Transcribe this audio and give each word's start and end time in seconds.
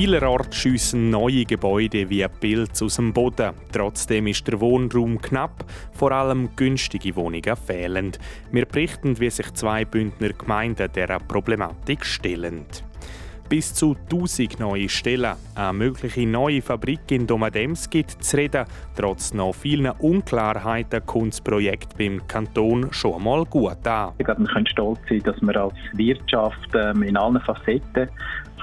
Vielerorts 0.00 0.56
schiessen 0.56 1.10
neue 1.10 1.44
Gebäude 1.44 2.08
wie 2.08 2.26
Pilze 2.26 2.86
aus 2.86 2.96
dem 2.96 3.12
Boden. 3.12 3.52
Trotzdem 3.70 4.28
ist 4.28 4.48
der 4.48 4.58
Wohnraum 4.58 5.20
knapp, 5.20 5.66
vor 5.92 6.10
allem 6.12 6.56
günstige 6.56 7.14
Wohnungen 7.16 7.54
fehlen. 7.54 8.12
Wir 8.50 8.64
berichten, 8.64 9.20
wie 9.20 9.28
sich 9.28 9.52
zwei 9.52 9.84
Bündner 9.84 10.30
Gemeinden 10.30 10.90
dieser 10.90 11.18
Problematik 11.18 12.06
stellen. 12.06 12.64
Bis 13.50 13.74
zu 13.74 13.94
1000 14.10 14.60
neue 14.60 14.88
Stellen. 14.88 15.34
Eine 15.54 15.72
mögliche 15.74 16.24
neue 16.24 16.62
Fabrik 16.62 17.10
in 17.10 17.26
Domadems 17.26 17.90
gibt 17.90 18.24
zu 18.24 18.36
reden. 18.38 18.64
Trotz 18.96 19.34
noch 19.34 19.54
vielen 19.54 19.90
Unklarheiten 19.90 21.04
kommt 21.04 21.32
das 21.32 21.40
Projekt 21.40 21.98
beim 21.98 22.26
Kanton 22.26 22.90
schon 22.92 23.22
mal 23.22 23.44
gut 23.44 23.86
an. 23.86 24.12
Ich 24.18 24.24
glaube, 24.24 24.42
wir 24.42 24.48
können 24.48 24.66
stolz 24.68 25.00
sein, 25.08 25.20
dass 25.24 25.42
wir 25.42 25.56
als 25.56 25.74
Wirtschaft 25.94 26.70
ähm, 26.74 27.02
in 27.02 27.16
allen 27.16 27.40
Facetten 27.40 28.08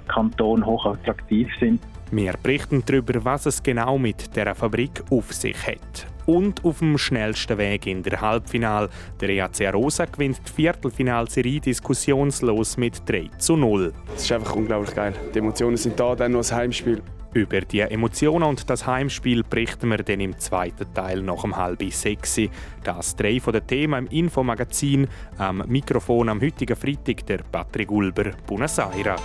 Kanton 0.08 0.66
hochattraktiv 0.66 1.50
sind. 1.60 1.82
Wir 2.10 2.34
berichten 2.42 2.84
darüber, 2.86 3.26
was 3.26 3.46
es 3.48 3.62
genau 3.62 3.98
mit 3.98 4.34
der 4.36 4.56
Fabrik 4.56 5.04
auf 5.10 5.34
sich 5.34 5.58
hat. 5.68 6.08
Und 6.26 6.64
auf 6.64 6.80
dem 6.80 6.98
schnellsten 6.98 7.58
Weg 7.58 7.86
in 7.86 8.02
der 8.02 8.22
Halbfinal. 8.22 8.90
Der 9.20 9.30
EAC 9.30 9.74
Rosa 9.74 10.06
gewinnt 10.06 10.40
die 10.48 10.52
Viertelfinalserie 10.52 11.60
diskussionslos 11.60 12.78
mit 12.78 13.02
3 13.10 13.30
zu 13.38 13.58
0. 13.58 13.94
Es 14.16 14.24
ist 14.24 14.32
einfach 14.32 14.56
unglaublich 14.56 14.96
geil. 14.96 15.14
Die 15.34 15.40
Emotionen 15.40 15.78
sind 15.78 16.00
da, 16.00 16.16
dann 16.16 16.32
noch 16.32 16.40
das 16.40 16.54
Heimspiel. 16.54 17.02
Über 17.34 17.62
die 17.62 17.82
Emotionen 17.82 18.44
und 18.44 18.70
das 18.70 18.88
Heimspiel 18.88 19.44
berichten 19.44 19.90
wir 19.90 19.98
dann 19.98 20.22
im 20.22 20.38
zweiten 20.40 20.92
Teil 20.94 21.22
nach 21.22 21.44
um 21.44 21.56
halb 21.56 21.84
sechs. 21.92 22.40
Das 22.84 23.16
drei 23.16 23.40
von 23.40 23.54
den 23.54 23.68
Themen 23.68 24.08
im 24.08 24.26
Infomagazin. 24.26 25.08
Am 25.38 25.64
Mikrofon 25.68 26.30
am 26.30 26.42
heutigen 26.42 26.76
Freitag 26.76 27.26
der 27.26 27.40
Patrick 27.52 27.90
Gulber, 27.90 28.32
Buenos 28.48 28.80
Aires. 28.80 29.22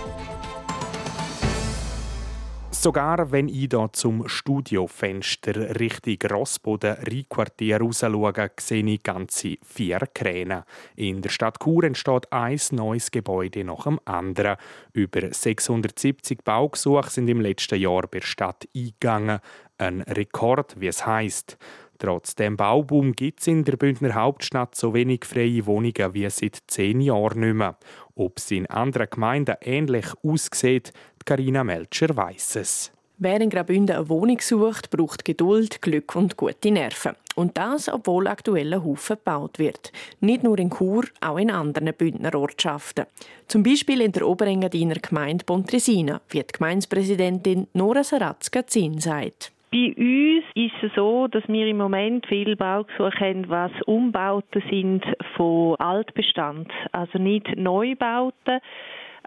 Sogar 2.83 3.31
wenn 3.31 3.47
ich 3.47 3.69
hier 3.71 3.89
zum 3.93 4.27
Studiofenster 4.27 5.79
Richtung 5.79 6.17
Rossboden 6.29 6.97
Rheinquartier 7.09 7.79
raus 7.79 8.01
schaue, 8.01 8.51
sehe 8.59 8.83
ich 8.83 9.01
ganze 9.01 9.55
vier 9.63 9.99
Kräne. 10.13 10.65
In 10.97 11.21
der 11.21 11.29
Stadt 11.29 11.59
Chur 11.63 11.85
entsteht 11.85 12.33
ein 12.33 12.59
neues 12.71 13.09
Gebäude 13.09 13.63
nach 13.63 13.85
dem 13.85 14.01
anderen. 14.03 14.57
Über 14.91 15.33
670 15.33 16.43
Baugesuche 16.43 17.09
sind 17.09 17.29
im 17.29 17.39
letzten 17.39 17.79
Jahr 17.79 18.01
bei 18.01 18.19
der 18.19 18.27
Stadt 18.27 18.67
eingegangen. 18.75 19.39
Ein 19.77 20.01
Rekord, 20.01 20.75
wie 20.77 20.87
es 20.87 21.05
heisst. 21.05 21.57
Trotz 22.03 22.35
dem 22.35 22.57
Bauboom 22.57 23.13
gibt 23.13 23.39
es 23.39 23.47
in 23.47 23.63
der 23.63 23.77
Bündner 23.77 24.13
Hauptstadt 24.13 24.75
so 24.75 24.93
wenig 24.93 25.23
freie 25.23 25.65
Wohnungen 25.65 26.13
wie 26.13 26.29
seit 26.29 26.61
zehn 26.67 26.99
Jahren 26.99 27.39
nicht 27.39 27.53
mehr. 27.53 27.77
Ob 28.15 28.39
es 28.39 28.51
in 28.51 28.67
anderen 28.67 29.07
Gemeinden 29.09 29.55
ähnlich 29.61 30.07
aussieht, 30.21 30.91
Carina 31.25 31.63
Melcher 31.63 32.15
weiss 32.15 32.55
es. 32.55 32.91
Wer 33.19 33.39
in 33.39 33.49
Graubünden 33.49 33.95
eine 33.95 34.09
Wohnung 34.09 34.39
sucht, 34.41 34.89
braucht 34.89 35.23
Geduld, 35.23 35.81
Glück 35.81 36.15
und 36.15 36.35
gute 36.35 36.71
Nerven. 36.71 37.13
Und 37.35 37.57
das, 37.57 37.87
obwohl 37.87 38.27
aktuell 38.27 38.73
ein 38.73 38.83
Haufen 38.83 39.17
gebaut 39.17 39.59
wird. 39.59 39.91
Nicht 40.19 40.43
nur 40.43 40.57
in 40.59 40.71
Chur, 40.71 41.05
auch 41.21 41.37
in 41.37 41.51
anderen 41.51 41.93
Bündner 41.93 42.35
Ortschaften. 42.35 43.05
Zum 43.47 43.63
Beispiel 43.63 44.01
in 44.01 44.11
der 44.11 44.27
Oberengadiner 44.27 44.95
Gemeinde 44.95 45.45
Pontresina, 45.45 46.21
wie 46.29 46.39
die 46.39 46.51
Gemeindepräsidentin 46.51 47.67
Nora 47.73 48.03
Saratzka-Zin 48.03 48.99
sagt. 48.99 49.51
Bei 49.71 49.93
uns 49.95 50.43
ist 50.53 50.83
es 50.83 50.91
so, 50.95 51.27
dass 51.27 51.47
wir 51.47 51.65
im 51.65 51.77
Moment 51.77 52.27
viele 52.27 52.55
Baugesuche 52.55 53.19
haben, 53.19 53.49
was 53.49 53.71
Umbauten 53.85 54.61
sind 54.69 55.03
von 55.35 55.75
Altbestand, 55.77 56.69
also 56.91 57.17
nicht 57.17 57.55
Neubauten, 57.57 58.59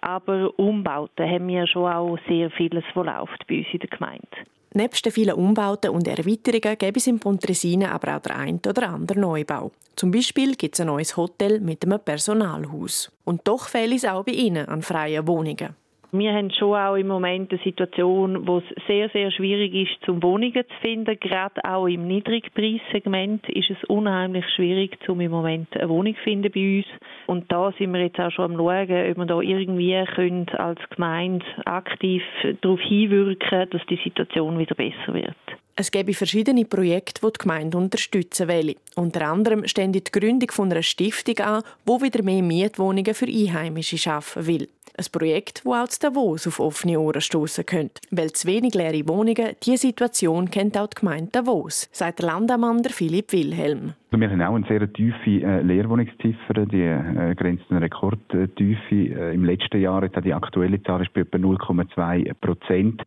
aber 0.03 0.59
Umbauten 0.59 1.29
haben 1.29 1.49
wir 1.49 1.67
schon 1.67 1.91
auch 1.91 2.19
sehr 2.29 2.51
vieles, 2.51 2.84
was 2.95 3.07
läuft 3.07 3.47
bei 3.47 3.59
uns 3.59 3.67
in 3.73 3.79
der 3.81 3.89
Gemeinde. 3.89 4.27
Nebst 4.75 5.07
den 5.07 5.12
vielen 5.12 5.34
Umbauten 5.34 5.91
und 5.91 6.07
Erweiterungen 6.07 6.77
gäbe 6.77 6.99
es 6.99 7.07
in 7.07 7.19
Pontresina 7.19 7.93
aber 7.93 8.17
auch 8.17 8.21
der 8.21 8.37
ein 8.37 8.61
oder 8.69 8.91
andere 8.91 9.19
Neubau. 9.19 9.71
Zum 9.95 10.11
Beispiel 10.11 10.55
gibt 10.55 10.75
es 10.75 10.81
ein 10.81 10.89
neues 10.89 11.17
Hotel 11.17 11.61
mit 11.61 11.84
einem 11.84 11.99
Personalhaus. 11.99 13.11
Und 13.25 13.49
doch 13.49 13.69
fehlt 13.69 13.95
es 13.95 14.05
auch 14.05 14.25
bei 14.25 14.33
Ihnen 14.33 14.69
an 14.69 14.83
freien 14.83 15.27
Wohnungen. 15.27 15.75
Wir 16.12 16.33
haben 16.33 16.50
schon 16.50 16.75
auch 16.75 16.94
im 16.94 17.09
Moment 17.09 17.53
eine 17.53 17.61
Situation, 17.62 18.47
wo 18.47 18.59
es 18.59 18.65
sehr, 18.87 19.09
sehr 19.11 19.31
schwierig 19.31 19.75
ist, 19.75 20.05
zum 20.05 20.22
Wohnungen 20.22 20.53
zu 20.53 20.75
finden. 20.81 21.19
Gerade 21.19 21.65
auch 21.65 21.87
im 21.87 22.06
Niedrigpreissegment 22.06 23.49
ist 23.49 23.71
es 23.71 23.84
unheimlich 23.89 24.45
schwierig, 24.55 24.97
um 25.09 25.21
im 25.21 25.31
Moment 25.31 25.69
eine 25.77 25.89
Wohnung 25.89 26.15
zu 26.15 26.22
finden 26.22 26.53
bei 26.53 26.78
uns. 26.78 26.87
Und 27.27 27.50
da 27.50 27.72
sind 27.78 27.93
wir 27.93 28.00
jetzt 28.00 28.21
auch 28.21 28.31
schon 28.31 28.53
am 28.53 28.56
schauen, 28.56 29.11
ob 29.11 29.16
wir 29.19 29.27
da 29.27 29.41
irgendwie 29.41 30.05
können 30.15 30.49
als 30.50 30.81
Gemeinde 30.91 31.45
aktiv 31.65 32.22
darauf 32.61 32.81
hinwirken 32.81 33.69
dass 33.71 33.83
die 33.91 33.99
Situation 34.03 34.59
wieder 34.59 34.75
besser 34.75 35.12
wird. 35.12 35.37
Es 35.78 35.91
gäbe 35.91 36.15
verschiedene 36.15 36.65
Projekte, 36.65 37.21
die 37.21 37.33
die 37.33 37.39
Gemeinde 37.39 37.77
unterstützen 37.77 38.49
will. 38.49 38.77
Unter 38.95 39.28
anderem 39.28 39.66
steht 39.69 39.95
die 39.95 40.03
Gründung 40.21 40.50
von 40.50 40.71
einer 40.71 40.83
Stiftung 40.83 41.39
an, 41.41 41.62
wo 41.84 42.00
wieder 42.00 42.22
mehr 42.22 42.43
Mietwohnungen 42.43 43.12
für 43.12 43.27
Einheimische 43.27 43.99
schaffen 43.99 44.47
will. 44.47 44.69
Ein 44.99 45.05
Projekt, 45.12 45.62
das 45.65 45.73
auch 45.73 45.89
zu 45.89 46.01
Davos 46.01 46.47
auf 46.47 46.59
offene 46.59 46.99
Ohren 46.99 47.21
stoßen 47.21 47.67
könnte. 47.67 48.01
Weil 48.11 48.33
zu 48.33 48.49
wenig 48.49 48.75
leere 48.75 49.07
Wohnungen, 49.07 49.55
diese 49.62 49.89
Situation 49.89 50.51
kennt 50.51 50.79
auch 50.79 50.87
die 50.87 51.01
Gemeinde 51.01 51.33
Davos, 51.33 51.89
sagt 51.93 52.21
der 52.21 52.29
Landammann 52.29 52.83
Philipp 52.84 53.33
Wilhelm. 53.33 53.93
Also 54.11 54.21
wir 54.21 54.31
haben 54.31 54.41
auch 54.41 54.55
eine 54.55 54.67
sehr 54.67 54.91
tiefe 54.91 55.47
äh, 55.47 55.61
Leerwohnungsziffer, 55.61 56.65
die 56.65 56.81
äh, 56.81 57.34
grenzt 57.34 57.65
eine 57.69 57.83
Rekordtiefe. 57.83 58.95
Äh, 58.95 59.34
Im 59.34 59.45
letzten 59.45 59.83
Jahr, 59.83 60.03
jetzt 60.03 60.17
die 60.25 60.33
aktuelle 60.33 60.83
Zahl 60.83 61.03
ist 61.03 61.13
bei 61.13 61.21
etwa 61.21 61.37
0,2 61.37 62.33
Prozent. 62.41 63.03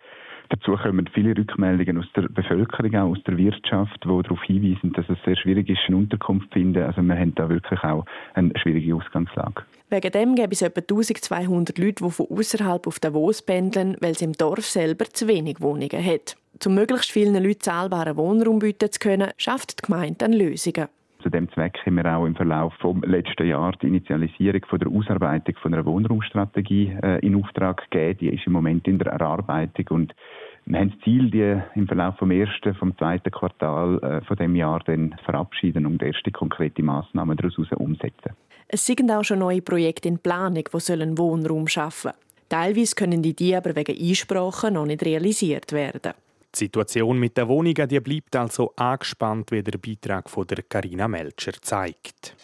Dazu 0.50 0.76
kommen 0.76 1.08
viele 1.14 1.38
Rückmeldungen 1.38 2.00
aus 2.00 2.12
der 2.16 2.24
Bevölkerung, 2.24 2.96
auch 2.96 3.12
aus 3.12 3.24
der 3.28 3.38
Wirtschaft, 3.38 4.04
die 4.04 4.08
darauf 4.08 4.42
hinweisen, 4.44 4.94
dass 4.94 5.08
es 5.08 5.18
sehr 5.24 5.38
schwierig 5.38 5.70
ist, 5.70 5.82
eine 5.88 5.98
Unterkunft 5.98 6.48
zu 6.48 6.54
finden. 6.54 6.82
Also 6.82 7.04
wir 7.04 7.16
haben 7.16 7.36
da 7.36 7.48
wirklich 7.50 7.84
auch 7.84 8.04
eine 8.34 8.52
schwierige 8.60 8.96
Ausgangslage. 8.96 9.64
Wegen 9.92 10.12
dem 10.12 10.36
gäbe 10.36 10.54
es 10.54 10.64
etwa 10.64 10.82
1200 10.82 11.78
Leute, 11.78 12.04
die 12.04 12.12
von 12.12 12.28
außerhalb 12.30 12.88
auf 12.88 13.00
Davos 13.00 13.44
pendeln, 13.44 13.96
weil 14.02 14.12
es 14.12 14.22
im 14.22 14.34
Dorf 14.34 14.66
selber 14.66 15.06
zu 15.06 15.28
wenig 15.28 15.62
Wohnungen 15.62 16.04
hat. 16.04 16.36
Um 16.66 16.74
möglichst 16.74 17.12
vielen 17.12 17.42
Leuten 17.44 17.62
zahlbaren 17.62 18.18
Wohnraum 18.18 18.60
bieten 18.60 18.92
zu 18.92 19.00
können, 19.00 19.32
schafft 19.38 19.82
die 19.82 19.86
Gemeinde 19.86 20.16
dann 20.18 20.34
Lösungen. 20.34 20.88
Zu 21.22 21.30
dem 21.30 21.50
Zweck 21.52 21.78
haben 21.86 21.96
wir 21.96 22.06
auch 22.06 22.26
im 22.26 22.36
Verlauf 22.36 22.74
vom 22.80 23.02
letzten 23.02 23.46
Jahr 23.46 23.74
die 23.82 23.88
Initialisierung 23.88 24.62
von 24.70 24.80
der 24.80 24.88
Ausarbeitung 24.88 25.56
von 25.62 25.74
einer 25.74 25.86
Wohnraumstrategie 25.86 26.98
äh, 27.04 27.20
in 27.20 27.36
Auftrag 27.36 27.90
gegeben. 27.90 28.20
Die 28.22 28.30
ist 28.30 28.48
im 28.48 28.54
Moment 28.54 28.88
in 28.88 29.00
der 29.00 29.12
Erarbeitung 29.12 29.88
und 29.90 30.16
wir 30.66 30.80
haben 30.80 30.92
das 30.92 31.00
Ziel, 31.02 31.30
die 31.30 31.62
im 31.76 31.88
Verlauf 31.88 32.16
vom 32.18 32.32
ersten, 32.32 32.74
vom 32.76 32.98
zweiten 32.98 33.32
Quartal 33.32 34.00
äh, 34.02 34.22
von 34.26 34.38
dem 34.38 34.56
Jahr 34.56 34.80
dann 34.86 35.16
verabschieden 35.26 35.86
und 35.86 36.02
erste 36.02 36.32
konkrete 36.32 36.84
Maßnahmen 36.84 37.36
daraus 37.36 37.58
umsetzen. 37.58 38.32
Es 38.70 38.86
sind 38.86 39.12
auch 39.12 39.24
schon 39.24 39.40
neue 39.40 39.62
Projekte 39.62 40.08
in 40.08 40.20
Planung, 40.20 40.64
die 40.74 40.80
sollen 40.80 41.18
Wohnraum 41.18 41.68
schaffen. 41.68 42.12
Teilweise 42.48 42.96
können 42.96 43.22
die 43.22 43.56
aber 43.56 43.76
wegen 43.76 43.98
Einsprachen 43.98 44.76
noch 44.76 44.86
nicht 44.86 45.04
realisiert 45.04 45.74
werden. 45.74 46.14
Die 46.56 46.60
Situation 46.66 47.20
mit 47.20 47.38
den 47.38 47.48
Wohnungen 47.48 47.88
die 47.88 48.00
bleibt 48.00 48.36
also 48.36 48.74
angespannt, 48.76 49.52
wie 49.52 49.64
der 49.64 49.78
Beitrag 49.78 50.30
von 50.30 50.48
der 50.48 50.64
Carina 50.64 51.08
Melcher 51.08 51.54
zeigt. 51.62 52.36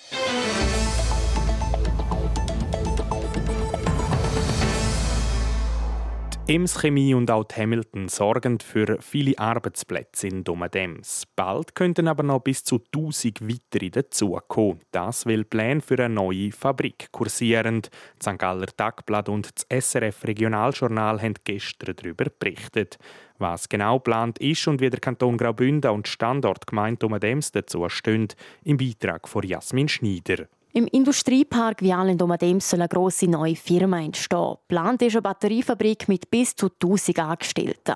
Ems 6.47 6.79
Chemie 6.79 7.15
und 7.15 7.31
auch 7.31 7.47
Hamilton 7.57 8.07
sorgen 8.07 8.59
für 8.59 9.01
viele 9.01 9.39
Arbeitsplätze 9.39 10.27
in 10.27 10.43
Domadems. 10.43 11.23
Bald 11.35 11.73
könnten 11.73 12.07
aber 12.07 12.21
noch 12.21 12.41
bis 12.41 12.63
zu 12.63 12.83
1000 12.93 13.41
weitere 13.49 13.89
dazukommen. 13.89 14.79
Das 14.91 15.25
will 15.25 15.43
Pläne 15.43 15.81
für 15.81 15.97
eine 15.97 16.13
neue 16.13 16.51
Fabrik 16.51 17.07
kursieren. 17.11 17.81
Das 18.19 18.31
St. 18.31 18.37
Galler 18.37 18.67
Tagblatt 18.67 19.27
und 19.27 19.49
das 19.55 19.65
SRF 19.91 20.23
Regionaljournal 20.25 21.19
haben 21.19 21.33
gestern 21.45 21.95
darüber 21.95 22.25
berichtet. 22.37 22.99
Was 23.39 23.67
genau 23.67 23.97
geplant 23.97 24.37
ist 24.37 24.67
und 24.67 24.81
wie 24.81 24.91
der 24.91 24.99
Kanton 24.99 25.37
Graubünden 25.37 25.89
und 25.89 26.07
Standortgemeinde 26.07 26.99
Domadems 26.99 27.53
dazu 27.53 27.89
stehen, 27.89 28.27
im 28.63 28.77
Beitrag 28.77 29.27
von 29.27 29.41
Jasmin 29.41 29.87
Schneider. 29.87 30.45
Im 30.77 30.87
Industriepark 30.87 31.81
Vial 31.81 32.09
in 32.09 32.17
Domadems 32.17 32.69
soll 32.69 32.81
eine 32.81 32.89
grosse 32.89 33.29
neue 33.29 33.55
Firma 33.55 34.01
entstehen. 34.01 34.57
Plant 34.67 35.01
ist 35.03 35.15
eine 35.15 35.21
Batteriefabrik 35.21 36.09
mit 36.09 36.29
bis 36.29 36.53
zu 36.53 36.65
1000 36.65 37.17
Angestellten. 37.17 37.95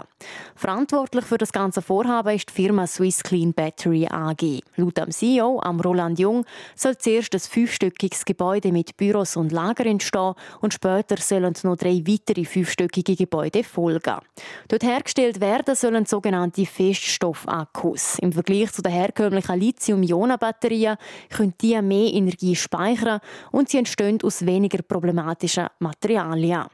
Verantwortlich 0.56 1.26
für 1.26 1.38
das 1.38 1.52
ganze 1.52 1.82
Vorhaben 1.82 2.34
ist 2.34 2.48
die 2.48 2.54
Firma 2.54 2.88
Swiss 2.88 3.22
Clean 3.22 3.54
Battery 3.54 4.08
AG. 4.10 4.62
Laut 4.78 4.98
dem 4.98 5.12
CEO, 5.12 5.60
am 5.62 5.82
Roland 5.82 6.20
Jung, 6.20 6.46
soll 6.74 6.98
zuerst 6.98 7.34
ein 7.34 7.42
fünfstöckiges 7.42 8.24
Gebäude 8.24 8.72
mit 8.72 8.96
Büros 8.96 9.36
und 9.36 9.52
Lager 9.52 9.86
entstehen 9.86 10.36
und 10.62 10.74
später 10.74 11.18
sollen 11.18 11.54
noch 11.64 11.76
drei 11.76 12.02
weitere 12.08 12.46
fünfstöckige 12.46 13.18
Gebäude 13.18 13.66
folgen. 13.66 14.20
Dort 14.70 14.84
hergestellt 14.84 15.42
werden 15.42 15.76
sollen 15.76 16.06
sogenannte 16.06 16.66
Feststoffakkus. 16.66 18.20
Im 18.20 18.32
Vergleich 18.32 18.72
zu 18.72 18.82
den 18.82 18.94
herkömmlichen 18.94 19.60
Lithium-Ionen-Batterien 19.60 20.96
können 21.30 21.54
die 21.60 21.82
mehr 21.82 22.14
Energie 22.14 22.56
speichern 22.70 23.20
und 23.52 23.70
sie 23.70 23.80
entstehen 23.80 24.20
aus 24.24 24.46
weniger 24.46 24.82
problematischen 24.84 25.68
Materialien. 25.80 26.66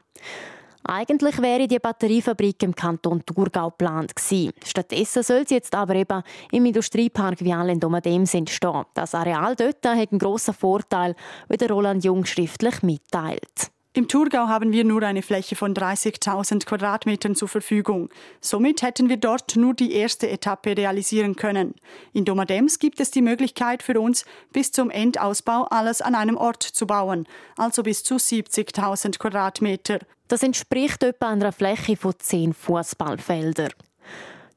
Eigentlich 0.88 1.42
wäre 1.42 1.66
die 1.66 1.80
Batteriefabrik 1.80 2.62
im 2.62 2.72
Kanton 2.72 3.24
Thurgau 3.26 3.70
geplant 3.70 4.14
gewesen. 4.14 4.52
Stattdessen 4.64 5.24
soll 5.24 5.46
sie 5.46 5.56
jetzt 5.56 5.74
aber 5.74 5.96
eben 5.96 6.22
im 6.52 6.64
Industriepark 6.64 7.40
Vial 7.40 7.70
in 7.70 7.80
Domadems 7.80 8.34
entstehen. 8.34 8.84
Das 8.94 9.14
Areal 9.14 9.56
dort 9.56 9.84
hat 9.84 10.12
einen 10.12 10.20
grossen 10.20 10.54
Vorteil, 10.54 11.16
wie 11.48 11.56
der 11.56 11.70
Roland 11.70 12.04
Jung 12.04 12.24
schriftlich 12.24 12.84
mitteilt. 12.84 13.72
Im 13.96 14.08
Thurgau 14.08 14.48
haben 14.48 14.72
wir 14.72 14.84
nur 14.84 15.02
eine 15.04 15.22
Fläche 15.22 15.56
von 15.56 15.72
30.000 15.72 16.66
Quadratmetern 16.66 17.34
zur 17.34 17.48
Verfügung. 17.48 18.10
Somit 18.42 18.82
hätten 18.82 19.08
wir 19.08 19.16
dort 19.16 19.56
nur 19.56 19.72
die 19.72 19.94
erste 19.94 20.28
Etappe 20.28 20.76
realisieren 20.76 21.34
können. 21.34 21.74
In 22.12 22.26
Domadems 22.26 22.78
gibt 22.78 23.00
es 23.00 23.10
die 23.10 23.22
Möglichkeit 23.22 23.82
für 23.82 23.98
uns, 23.98 24.26
bis 24.52 24.70
zum 24.70 24.90
Endausbau 24.90 25.64
alles 25.70 26.02
an 26.02 26.14
einem 26.14 26.36
Ort 26.36 26.62
zu 26.62 26.86
bauen, 26.86 27.26
also 27.56 27.82
bis 27.82 28.04
zu 28.04 28.16
70.000 28.16 29.18
Quadratmeter. 29.18 30.00
Das 30.28 30.42
entspricht 30.42 31.02
etwa 31.02 31.30
einer 31.30 31.50
Fläche 31.50 31.96
von 31.96 32.12
10 32.18 32.52
Fußballfeldern. 32.52 33.72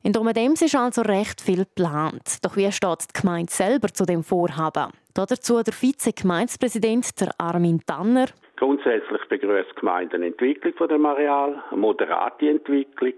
In 0.03 0.11
Domadems 0.11 0.61
ist 0.61 0.75
also 0.75 1.01
recht 1.01 1.39
viel 1.39 1.59
geplant. 1.59 2.39
Doch 2.41 2.57
wie 2.57 2.69
steht 2.73 3.05
die 3.15 3.21
Gemeinde 3.21 3.53
selber 3.53 3.87
zu 3.93 4.05
dem 4.05 4.21
Vorhaben? 4.21 4.91
Dazu 5.13 5.63
der 5.63 5.73
Vize-Gemeindepräsident 5.73 7.13
Armin 7.37 7.81
Tanner. 7.85 8.27
Grundsätzlich 8.59 9.23
begrüßt 9.29 9.71
die 9.71 9.79
Gemeinde 9.79 10.17
eine 10.17 10.27
Entwicklung 10.27 10.73
von 10.73 10.89
dem 10.89 11.05
Areal, 11.05 11.63
eine 11.71 11.79
moderate 11.79 12.49
Entwicklung. 12.49 13.13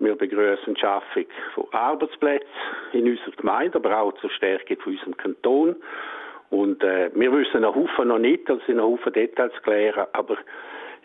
Wir 0.00 0.16
begrüßen 0.16 0.74
die 0.74 0.80
Schaffung 0.80 1.26
von 1.54 1.66
Arbeitsplätzen 1.70 2.48
in 2.92 3.08
unserer 3.08 3.36
Gemeinde, 3.36 3.78
aber 3.78 3.96
auch 3.96 4.12
zur 4.14 4.28
Stärkung 4.30 4.76
von 4.78 4.92
unserem 4.94 5.16
Kanton. 5.16 5.76
Und 6.50 6.82
äh, 6.82 7.10
wir 7.14 7.32
wissen 7.32 7.60
noch 7.60 7.76
Haufen 7.76 8.08
noch 8.08 8.18
nicht, 8.18 8.50
also 8.50 8.60
sind 8.66 8.78
noch 8.78 8.90
Haufen 8.90 9.12
Details 9.12 9.52
klären, 9.62 10.06
aber 10.12 10.36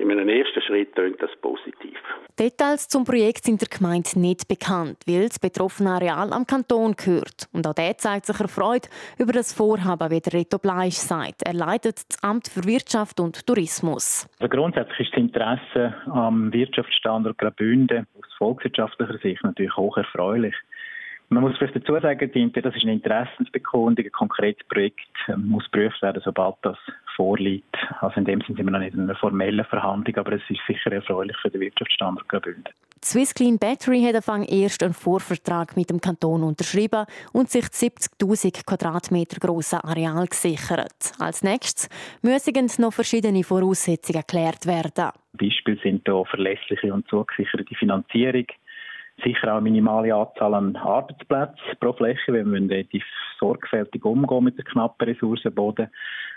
in 0.02 0.12
einem 0.12 0.30
ersten 0.30 0.62
Schritt 0.62 0.96
tönt 0.96 1.22
das 1.22 1.30
positiv. 1.42 1.98
Details 2.40 2.88
zum 2.88 3.04
Projekt 3.06 3.46
sind 3.46 3.62
der 3.62 3.68
Gemeinde 3.68 4.20
nicht 4.20 4.48
bekannt, 4.48 4.98
weil 5.06 5.28
das 5.28 5.38
betroffene 5.38 5.92
Areal 5.92 6.34
am 6.34 6.48
Kanton 6.48 6.96
gehört. 6.96 7.48
Und 7.54 7.68
auch 7.68 7.74
der 7.74 7.98
zeigt 7.98 8.26
sich 8.26 8.40
erfreut 8.40 8.90
über 9.20 9.32
das 9.32 9.54
Vorhaben, 9.54 10.10
wie 10.10 10.20
der 10.20 10.34
Reto 10.34 10.58
Bleisch 10.58 10.96
sagt. 10.96 11.44
Er 11.46 11.54
leitet 11.54 11.98
das 12.10 12.24
Amt 12.24 12.48
für 12.48 12.64
Wirtschaft 12.66 13.20
und 13.20 13.46
Tourismus. 13.46 14.28
Also 14.40 14.50
grundsätzlich 14.50 15.02
ist 15.02 15.12
das 15.14 15.20
Interesse 15.20 15.96
am 16.08 16.52
Wirtschaftsstandort 16.52 17.38
Graubünden 17.38 18.08
aus 18.18 18.34
volkswirtschaftlicher 18.38 19.20
Sicht 19.20 19.44
natürlich 19.44 19.76
hoch 19.78 19.98
erfreulich. 19.98 20.56
Man 21.30 21.44
muss 21.44 21.58
vielleicht 21.58 21.78
dazu 21.78 21.98
sagen, 21.98 22.30
das 22.34 22.76
ist 22.76 22.84
eine 22.84 22.92
Interessensbekundung, 22.94 24.06
ein 24.06 24.12
konkretes 24.12 24.68
Projekt 24.68 25.08
muss 25.38 25.64
geprüft 25.72 26.02
werden, 26.02 26.22
sobald 26.26 26.56
das 26.62 26.78
vorliegt. 27.22 27.78
Also 28.00 28.18
in 28.18 28.26
dem 28.26 28.42
Sinne 28.42 28.58
sind 28.58 28.66
wir 28.66 28.72
noch 28.72 28.80
nicht 28.80 28.96
in 28.96 29.02
einer 29.02 29.16
formellen 29.16 29.64
Verhandlung, 29.66 30.18
aber 30.18 30.34
es 30.34 30.42
ist 30.50 30.60
sicher 30.68 30.92
erfreulich 30.92 31.38
für 31.40 31.52
den 31.52 31.62
Wirtschaftsstandort 31.62 32.28
Graubünden. 32.28 32.74
Swiss 33.04 33.34
Clean 33.34 33.60
Battery 33.60 34.02
hat 34.02 34.16
Anfang 34.16 34.44
erst 34.44 34.82
einen 34.84 34.94
Vorvertrag 34.94 35.76
mit 35.78 35.90
dem 35.92 36.02
Kanton 36.02 36.44
unterschrieben 36.44 37.06
und 37.32 37.50
sich 37.50 37.66
70.000 37.66 38.66
Quadratmeter 38.66 39.40
große 39.40 39.84
Areal 39.84 40.26
gesichert. 40.28 41.14
Als 41.20 41.44
nächstes 41.44 41.90
müssen 42.24 42.70
noch 42.82 42.94
verschiedene 42.94 43.44
Voraussetzungen 43.44 44.22
geklärt 44.22 44.66
werden. 44.66 45.12
Beispiel 45.34 45.80
sind 45.82 46.04
hier 46.06 46.24
verlässliche 46.26 46.94
und 46.94 47.08
zugesicherte 47.08 47.74
Finanzierung, 47.76 48.46
sicher 49.24 49.48
auch 49.50 49.58
eine 49.58 49.62
minimale 49.62 50.14
Anzahl 50.14 50.54
an 50.54 50.76
Arbeitsplätzen 50.76 51.78
pro 51.80 51.94
Fläche, 51.94 52.34
wenn 52.34 52.52
wir 52.52 52.62
relativ 52.62 53.04
sorgfältig 53.40 54.06
umgehen 54.06 54.44
mit 54.44 54.58
der 54.58 54.66
knappen 54.66 55.08
Ressourcen 55.08 55.54
Boden, 55.54 55.90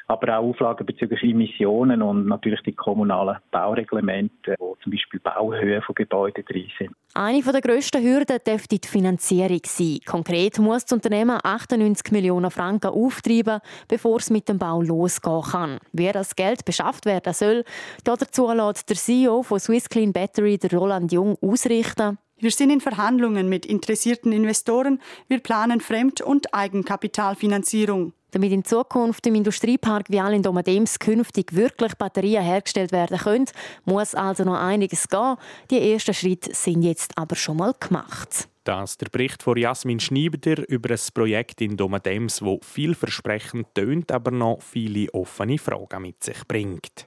aber 0.07 0.39
auch 0.39 0.43
Auflagen 0.43 0.87
bezüglich 0.87 1.23
Emissionen 1.23 2.03
und 2.03 2.27
natürlich 2.27 2.61
die 2.63 2.73
kommunalen 2.73 3.39
Baureglemente, 3.51 4.55
wo 4.59 4.77
zum 4.83 4.93
Beispiel 4.93 5.21
Bauhöhe 5.21 5.81
von 5.83 5.95
Gebäuden 5.95 6.45
drin 6.45 6.71
sind. 6.79 6.95
Eine 7.15 7.43
der 7.43 7.61
grössten 7.61 8.03
Hürden 8.03 8.39
dürfte 8.47 8.79
die 8.79 8.89
Finanzierung 8.89 9.61
sein. 9.65 10.01
Konkret 10.05 10.59
muss 10.59 10.85
das 10.85 10.93
Unternehmen 10.93 11.39
98 11.43 12.13
Millionen 12.13 12.51
Franken 12.51 12.91
auftreiben, 12.91 13.61
bevor 13.89 14.17
es 14.17 14.31
mit 14.31 14.49
dem 14.49 14.59
Bau 14.59 14.83
losgehen 14.83 15.43
kann. 15.43 15.79
Wie 15.93 16.11
das 16.13 16.37
Geld 16.37 16.65
beschafft 16.65 17.07
werden 17.07 17.33
soll, 17.33 17.65
dazu 18.03 18.51
lässt 18.53 18.91
der 18.91 18.97
CEO 18.97 19.43
von 19.43 19.61
Swiss 19.61 19.89
Clean 19.89 20.13
Battery, 20.13 20.59
Roland 20.73 21.13
Jung, 21.13 21.37
ausrichten. 21.41 22.19
Wir 22.37 22.51
sind 22.51 22.71
in 22.71 22.81
Verhandlungen 22.81 23.49
mit 23.49 23.65
interessierten 23.65 24.33
Investoren. 24.33 25.01
Wir 25.29 25.39
planen 25.39 25.81
Fremd- 25.81 26.21
und 26.21 26.53
Eigenkapitalfinanzierung. 26.53 28.13
Damit 28.33 28.51
in 28.51 28.65
Zukunft 28.65 29.25
im 29.29 29.37
Industriepark 29.37 30.11
Vial 30.11 30.35
in 30.35 30.43
Domadems 30.43 30.99
künftig 30.99 31.55
wirklich 31.55 31.95
Batterien 31.95 32.43
hergestellt 32.43 32.91
werden 32.91 33.17
können, 33.17 33.47
muss 33.85 34.17
also 34.17 34.43
noch 34.43 34.61
einiges 34.61 35.09
gehen. 35.09 35.37
Die 35.71 35.93
ersten 35.93 36.13
Schritte 36.13 36.53
sind 36.53 36.83
jetzt 36.83 37.17
aber 37.17 37.37
schon 37.37 37.59
mal 37.59 37.75
gemacht. 37.79 38.49
Das 38.65 38.99
der 38.99 39.11
Bericht 39.11 39.43
von 39.43 39.57
Jasmin 39.57 40.01
Schneider 40.01 40.69
über 40.69 40.91
ein 40.91 41.01
Projekt 41.15 41.61
in 41.61 41.77
Domadems, 41.77 42.43
wo 42.43 42.59
vielversprechend 42.63 43.73
tönt, 43.75 44.11
aber 44.11 44.33
noch 44.33 44.61
viele 44.61 45.13
offene 45.15 45.59
Fragen 45.59 46.03
mit 46.03 46.25
sich 46.25 46.49
bringt. 46.49 47.07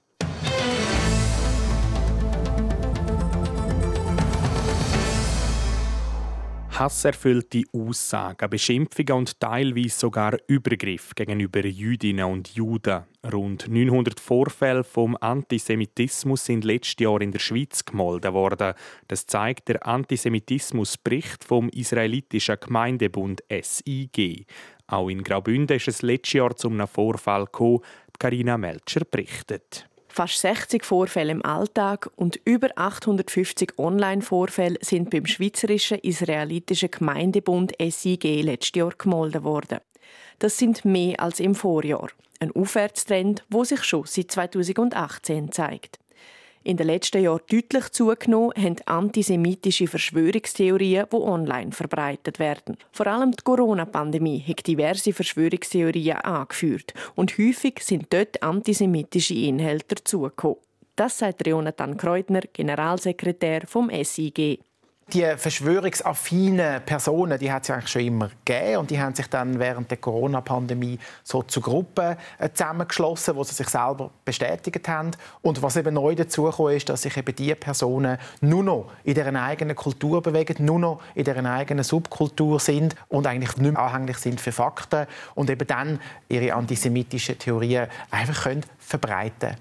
Hasserfüllte 6.80 7.64
Aussagen, 7.74 8.50
Beschimpfungen 8.50 9.14
und 9.14 9.40
teilweise 9.40 9.98
sogar 9.98 10.38
Übergriffe 10.48 11.16
gegenüber 11.16 11.66
Jüdinnen 11.66 12.26
und 12.26 12.50
Juden. 12.50 13.04
Rund 13.34 13.68
900 13.68 14.20
Vorfälle 14.20 14.84
vom 14.84 15.18
Antisemitismus 15.20 16.46
sind 16.46 16.64
letztes 16.64 16.96
Jahr 17.00 17.20
in 17.22 17.32
der 17.32 17.40
Schweiz 17.40 17.84
gemeldet 17.84 18.32
worden. 18.32 18.74
Das 19.08 19.26
zeigt 19.26 19.70
der 19.70 19.88
Antisemitismusbericht 19.88 21.44
vom 21.44 21.70
israelitischen 21.70 22.58
Gemeindebund 22.60 23.44
SIG. 23.50 24.46
Auch 24.86 25.10
in 25.10 25.24
Graubünden 25.24 25.78
ist 25.78 25.88
es 25.88 26.04
letztes 26.04 26.34
Jahr 26.34 26.56
zu 26.56 26.70
einem 26.70 26.88
Vorfall 26.88 27.46
gekommen. 27.46 27.80
Carina 28.20 28.58
Melcher 28.58 29.04
berichtet. 29.10 29.88
Fast 30.18 30.40
60 30.40 30.84
Vorfälle 30.84 31.32
im 31.32 31.46
Alltag 31.46 32.10
und 32.16 32.40
über 32.44 32.70
850 32.76 33.78
Online-Vorfälle 33.78 34.80
sind 34.82 35.12
beim 35.12 35.28
Schweizerischen 35.28 36.00
Israelitischen 36.00 36.90
Gemeindebund 36.90 37.74
SIG 37.80 38.42
letztes 38.42 38.80
Jahr 38.80 38.94
gemeldet 38.98 39.44
worden. 39.44 39.78
Das 40.40 40.58
sind 40.58 40.84
mehr 40.86 41.20
als 41.20 41.40
im 41.40 41.54
Vorjahr. 41.54 42.10
Ein 42.40 42.52
Aufwärtstrend, 42.52 43.46
wo 43.52 43.64
sich 43.64 43.84
schon 43.84 44.06
seit 44.08 44.32
2018 44.32 45.52
zeigt 45.52 46.00
in 46.68 46.76
den 46.76 46.88
letzten 46.88 47.24
Jahren 47.24 47.40
deutlich 47.50 47.90
zugenommen 47.92 48.52
haben 48.58 48.76
antisemitische 48.86 49.88
Verschwörungstheorien, 49.88 51.06
die 51.10 51.16
online 51.16 51.72
verbreitet 51.72 52.40
werden. 52.40 52.76
Vor 52.92 53.08
allem 53.08 53.32
die 53.32 53.44
Corona-Pandemie 53.44 54.44
hat 54.46 54.68
diverse 54.68 55.14
Verschwörungstheorien 55.14 56.18
angeführt 56.18 56.94
und 57.16 57.38
häufig 57.38 57.80
sind 57.80 58.08
dort 58.10 58.44
antisemitische 58.44 59.34
Inhalte 59.34 59.96
dazugekommen. 59.96 60.58
Das 60.98 61.20
sagt 61.20 61.48
Jonathan 61.48 61.96
Kreutner, 61.96 62.42
Generalsekretär 62.52 63.66
vom 63.66 63.90
SIG 63.90 64.60
die 65.14 65.26
verschwörungsaffinen 65.38 66.82
Personen, 66.86 67.40
die 67.40 67.52
hat 67.52 67.64
es 67.64 67.70
eigentlich 67.70 67.92
schon 67.92 68.02
immer 68.02 68.30
gegeben 68.44 68.78
und 68.78 68.92
die 68.92 69.00
haben 69.00 69.16
sich 69.16 69.28
dann 69.28 69.58
während 69.58 69.90
der 69.90 69.98
Corona-Pandemie 69.98 71.00
so 71.24 71.44
zu 71.44 71.62
Gruppen 71.62 72.18
äh, 72.40 72.50
zusammengeschlossen, 72.52 73.36
wo 73.36 73.44
sie 73.44 73.54
sich 73.54 73.70
selber 73.70 74.12
bestätigt 74.26 74.88
haben. 74.90 75.12
Und 75.42 75.62
was 75.62 75.78
eben 75.78 75.94
neu 75.94 76.14
dazu 76.14 76.48
ist, 76.68 76.90
dass 76.90 77.04
sich 77.04 77.16
eben 77.16 77.36
die 77.36 77.56
Personen 77.56 78.18
nur 78.42 78.64
noch 78.64 78.92
in 79.04 79.16
deren 79.16 79.38
eigenen 79.38 79.76
Kultur 79.76 80.22
bewegen, 80.22 80.66
nur 80.66 80.80
noch 80.80 81.02
in 81.16 81.24
deren 81.24 81.46
eigenen 81.46 81.84
Subkultur 81.84 82.60
sind 82.60 82.96
und 83.08 83.28
eigentlich 83.28 83.56
nicht 83.58 83.74
mehr 83.74 83.82
anhänglich 83.82 84.18
sind 84.18 84.42
für 84.42 84.52
Fakten 84.52 85.08
und 85.36 85.50
eben 85.50 85.68
dann 85.68 86.00
ihre 86.28 86.54
antisemitischen 86.54 87.40
Theorien 87.40 87.88
einfach 88.12 88.44
können 88.44 88.64
verbreiten 88.78 89.56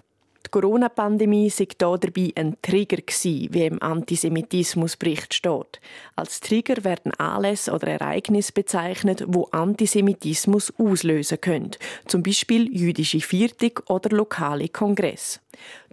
Die 0.47 0.50
Corona-Pandemie 0.53 1.50
sei 1.50 1.67
da 1.76 1.97
dabei 1.97 2.31
ein 2.37 2.57
Trigger 2.62 2.99
gewesen, 2.99 3.53
wie 3.53 3.67
im 3.67 3.83
Antisemitismusbericht 3.83 5.35
steht. 5.35 5.81
Als 6.15 6.38
Trigger 6.38 6.85
werden 6.85 7.11
Anlässe 7.15 7.73
oder 7.73 7.88
Ereignisse 7.88 8.53
bezeichnet, 8.53 9.25
wo 9.26 9.49
Antisemitismus 9.50 10.73
auslösen 10.79 11.41
können, 11.41 11.73
zum 12.07 12.23
Beispiel 12.23 12.73
jüdische 12.73 13.19
Viertig 13.19 13.91
oder 13.91 14.11
lokale 14.11 14.69
Kongress. 14.69 15.41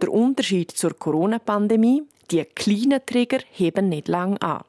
Der 0.00 0.12
Unterschied 0.12 0.70
zur 0.70 0.96
Corona-Pandemie: 0.96 2.04
Die 2.30 2.44
kleinen 2.44 3.04
Trigger 3.04 3.40
heben 3.50 3.88
nicht 3.88 4.06
lang 4.06 4.38
an. 4.38 4.62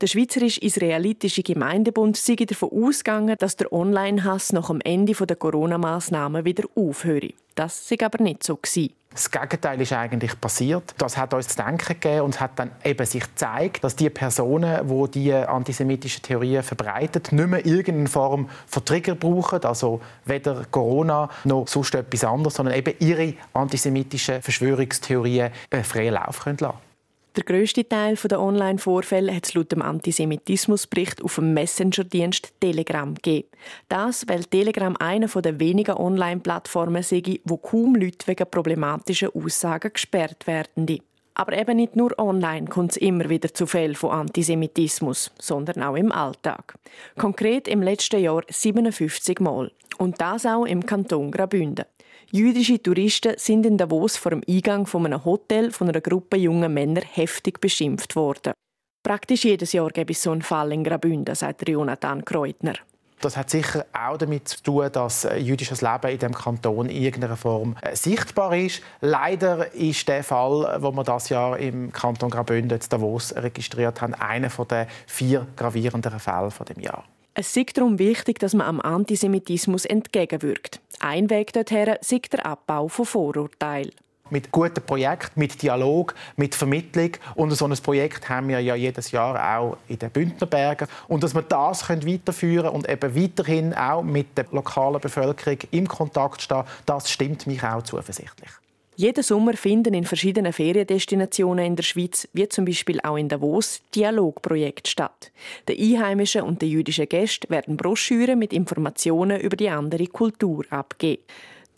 Der 0.00 0.08
Schweizerisch-Israelitische 0.08 1.44
Gemeindebund 1.44 2.16
sei 2.16 2.34
davon 2.34 2.70
ausgegangen, 2.72 3.36
dass 3.38 3.54
der 3.54 3.72
Online-Hass 3.72 4.52
nach 4.52 4.66
dem 4.66 4.80
Ende 4.80 5.14
der 5.14 5.36
Corona-Massnahmen 5.36 6.44
wieder 6.44 6.64
aufhöre. 6.74 7.34
Das 7.54 7.86
sei 7.88 7.98
aber 8.00 8.20
nicht 8.20 8.42
so 8.42 8.56
gewesen. 8.56 8.90
Das 9.12 9.30
Gegenteil 9.30 9.80
ist 9.80 9.92
eigentlich 9.92 10.40
passiert. 10.40 10.94
Das 10.98 11.16
hat 11.16 11.34
uns 11.34 11.48
zu 11.48 11.56
denken 11.56 12.00
gegeben 12.00 12.22
und 12.22 12.40
hat 12.40 12.52
dann 12.56 12.70
eben 12.84 13.04
sich 13.06 13.22
gezeigt, 13.22 13.84
dass 13.84 13.96
die 13.96 14.10
Personen, 14.10 14.88
die 14.88 15.10
diese 15.10 15.48
antisemitischen 15.48 16.22
Theorien 16.22 16.62
verbreiten, 16.62 17.22
nicht 17.36 17.48
mehr 17.48 17.64
irgendeine 17.66 18.08
Form 18.08 18.48
von 18.66 18.84
Trigger 18.84 19.14
brauchen, 19.14 19.64
also 19.64 20.00
weder 20.24 20.64
Corona 20.70 21.28
noch 21.44 21.68
sonst 21.68 21.94
etwas 21.94 22.24
anderes, 22.24 22.54
sondern 22.54 22.74
eben 22.74 22.94
ihre 23.00 23.34
antisemitischen 23.52 24.42
Verschwörungstheorien 24.42 25.50
äh, 25.70 25.82
freien 25.82 26.14
Lauf 26.14 26.40
können 26.40 26.58
lassen. 26.58 26.91
Der 27.34 27.44
grösste 27.44 27.88
Teil 27.88 28.16
der 28.16 28.40
Online-Vorfälle 28.40 29.34
hat 29.34 29.46
es 29.46 29.54
laut 29.54 29.72
dem 29.72 29.80
Antisemitismusbericht 29.80 31.22
auf 31.24 31.36
dem 31.36 31.54
Messenger-Dienst 31.54 32.52
Telegram 32.60 33.14
gegeben. 33.14 33.48
Das, 33.88 34.28
weil 34.28 34.44
Telegram 34.44 34.94
eine 34.98 35.28
der 35.28 35.58
wenigen 35.58 35.96
Online-Plattformen 35.96 37.02
sei, 37.02 37.40
wo 37.44 37.56
kaum 37.56 37.94
Leute 37.94 38.26
wegen 38.26 38.50
problematischen 38.50 39.30
Aussagen 39.34 39.94
gesperrt 39.94 40.46
werden. 40.46 41.00
Aber 41.32 41.56
eben 41.56 41.76
nicht 41.76 41.96
nur 41.96 42.18
online 42.18 42.66
kommt 42.66 42.90
es 42.90 42.96
immer 42.98 43.30
wieder 43.30 43.54
zu 43.54 43.66
Fällen 43.66 43.94
von 43.94 44.10
Antisemitismus, 44.10 45.30
sondern 45.40 45.82
auch 45.82 45.96
im 45.96 46.12
Alltag. 46.12 46.74
Konkret 47.16 47.66
im 47.66 47.80
letzten 47.80 48.20
Jahr 48.20 48.42
57 48.46 49.40
Mal. 49.40 49.72
Und 49.96 50.20
das 50.20 50.44
auch 50.44 50.66
im 50.66 50.84
Kanton 50.84 51.30
Graubünden. 51.30 51.86
Jüdische 52.34 52.82
Touristen 52.82 53.34
sind 53.36 53.66
in 53.66 53.76
Davos 53.76 54.16
vor 54.16 54.30
dem 54.30 54.42
Eingang 54.48 54.86
von 54.86 55.04
einem 55.04 55.22
Hotel 55.22 55.70
von 55.70 55.90
einer 55.90 56.00
Gruppe 56.00 56.38
junger 56.38 56.70
Männer 56.70 57.02
heftig 57.02 57.60
beschimpft 57.60 58.16
worden. 58.16 58.54
Praktisch 59.02 59.44
jedes 59.44 59.74
Jahr 59.74 59.90
gibt 59.90 60.10
es 60.10 60.22
so 60.22 60.30
einen 60.30 60.40
Fall 60.40 60.72
in 60.72 60.82
Graubünden, 60.82 61.34
sagt 61.34 61.68
Jonathan 61.68 62.24
Kreutner. 62.24 62.72
Das 63.20 63.36
hat 63.36 63.50
sicher 63.50 63.84
auch 63.92 64.16
damit 64.16 64.48
zu 64.48 64.62
tun, 64.62 64.88
dass 64.90 65.26
äh, 65.26 65.36
jüdisches 65.36 65.82
Leben 65.82 66.10
in 66.10 66.18
dem 66.20 66.32
Kanton 66.32 66.88
in 66.88 67.02
irgendeiner 67.02 67.36
Form 67.36 67.76
äh, 67.82 67.94
sichtbar 67.94 68.56
ist. 68.56 68.82
Leider 69.02 69.74
ist 69.74 70.08
der 70.08 70.24
Fall, 70.24 70.78
wo 70.80 70.90
wir 70.90 71.04
das 71.04 71.28
Jahr 71.28 71.58
im 71.58 71.92
Kanton 71.92 72.30
Graubünden 72.30 72.80
Davos 72.88 73.36
registriert 73.36 74.00
haben, 74.00 74.14
einer 74.14 74.48
der 74.48 74.86
vier 75.06 75.46
gravierenderen 75.54 76.18
Fälle 76.18 76.50
von 76.50 76.64
dem 76.64 76.80
Jahr. 76.80 77.04
Es 77.34 77.56
ist 77.56 77.78
darum 77.78 77.98
wichtig, 77.98 78.38
dass 78.40 78.52
man 78.52 78.66
am 78.66 78.80
Antisemitismus 78.80 79.86
entgegenwirkt. 79.86 80.80
Ein 81.00 81.30
Weg 81.30 81.54
dorthin 81.54 81.96
ist 81.98 82.32
der 82.32 82.44
Abbau 82.44 82.88
von 82.88 83.06
Vorurteilen 83.06 83.92
mit 84.32 84.50
guten 84.50 84.82
Projekten, 84.82 85.38
mit 85.38 85.60
Dialog, 85.60 86.14
mit 86.36 86.54
Vermittlung. 86.54 87.10
Und 87.34 87.50
so 87.50 87.66
ein 87.66 87.76
Projekt 87.76 88.28
haben 88.28 88.48
wir 88.48 88.60
ja 88.60 88.74
jedes 88.74 89.10
Jahr 89.10 89.58
auch 89.58 89.76
in 89.88 89.98
den 89.98 90.10
Bündnerbergen. 90.10 90.88
Und 91.06 91.22
dass 91.22 91.34
wir 91.34 91.42
das 91.42 91.88
weiterführen 91.88 92.64
können 92.64 92.74
und 92.74 92.88
eben 92.88 93.14
weiterhin 93.14 93.74
auch 93.74 94.02
mit 94.02 94.36
der 94.38 94.46
lokalen 94.50 95.00
Bevölkerung 95.00 95.58
im 95.70 95.86
Kontakt 95.86 96.40
stehen, 96.40 96.64
das 96.86 97.10
stimmt 97.10 97.46
mich 97.46 97.62
auch 97.62 97.82
zuversichtlich. 97.82 98.50
Jeden 98.96 99.22
Sommer 99.22 99.54
finden 99.54 99.94
in 99.94 100.04
verschiedenen 100.04 100.52
Feriendestinationen 100.52 101.64
in 101.64 101.76
der 101.76 101.82
Schweiz, 101.82 102.28
wie 102.34 102.48
zum 102.48 102.66
Beispiel 102.66 103.00
auch 103.00 103.16
in 103.16 103.28
Davos, 103.28 103.80
Dialogprojekte 103.94 104.90
statt. 104.90 105.32
Den 105.66 105.78
einheimischen 105.78 106.42
und 106.42 106.60
den 106.60 106.68
jüdischen 106.68 107.08
Gästen 107.08 107.48
werden 107.48 107.78
Broschüren 107.78 108.38
mit 108.38 108.52
Informationen 108.52 109.40
über 109.40 109.56
die 109.56 109.70
andere 109.70 110.06
Kultur 110.08 110.66
abgegeben. 110.68 111.22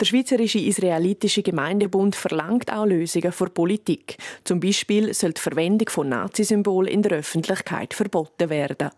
Der 0.00 0.06
Schweizerische 0.06 0.58
Israelitische 0.58 1.44
Gemeindebund 1.44 2.16
verlangt 2.16 2.72
auch 2.72 2.84
Lösungen 2.84 3.30
vor 3.30 3.48
Politik. 3.48 4.16
Zum 4.42 4.58
Beispiel 4.58 5.14
soll 5.14 5.34
die 5.34 5.40
Verwendung 5.40 5.88
von 5.88 6.08
Nazisymbolen 6.08 6.92
in 6.92 7.02
der 7.02 7.18
Öffentlichkeit 7.18 7.94
verboten 7.94 8.50
werden. 8.50 8.90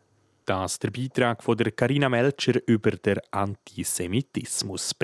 Das 0.46 0.78
der 0.78 0.90
Beitrag 0.90 1.42
von 1.42 1.58
der 1.58 1.72
Karina 1.72 2.08
Melcher 2.08 2.60
über 2.66 2.92
den 2.92 3.18
Antisemitismus 3.30 4.94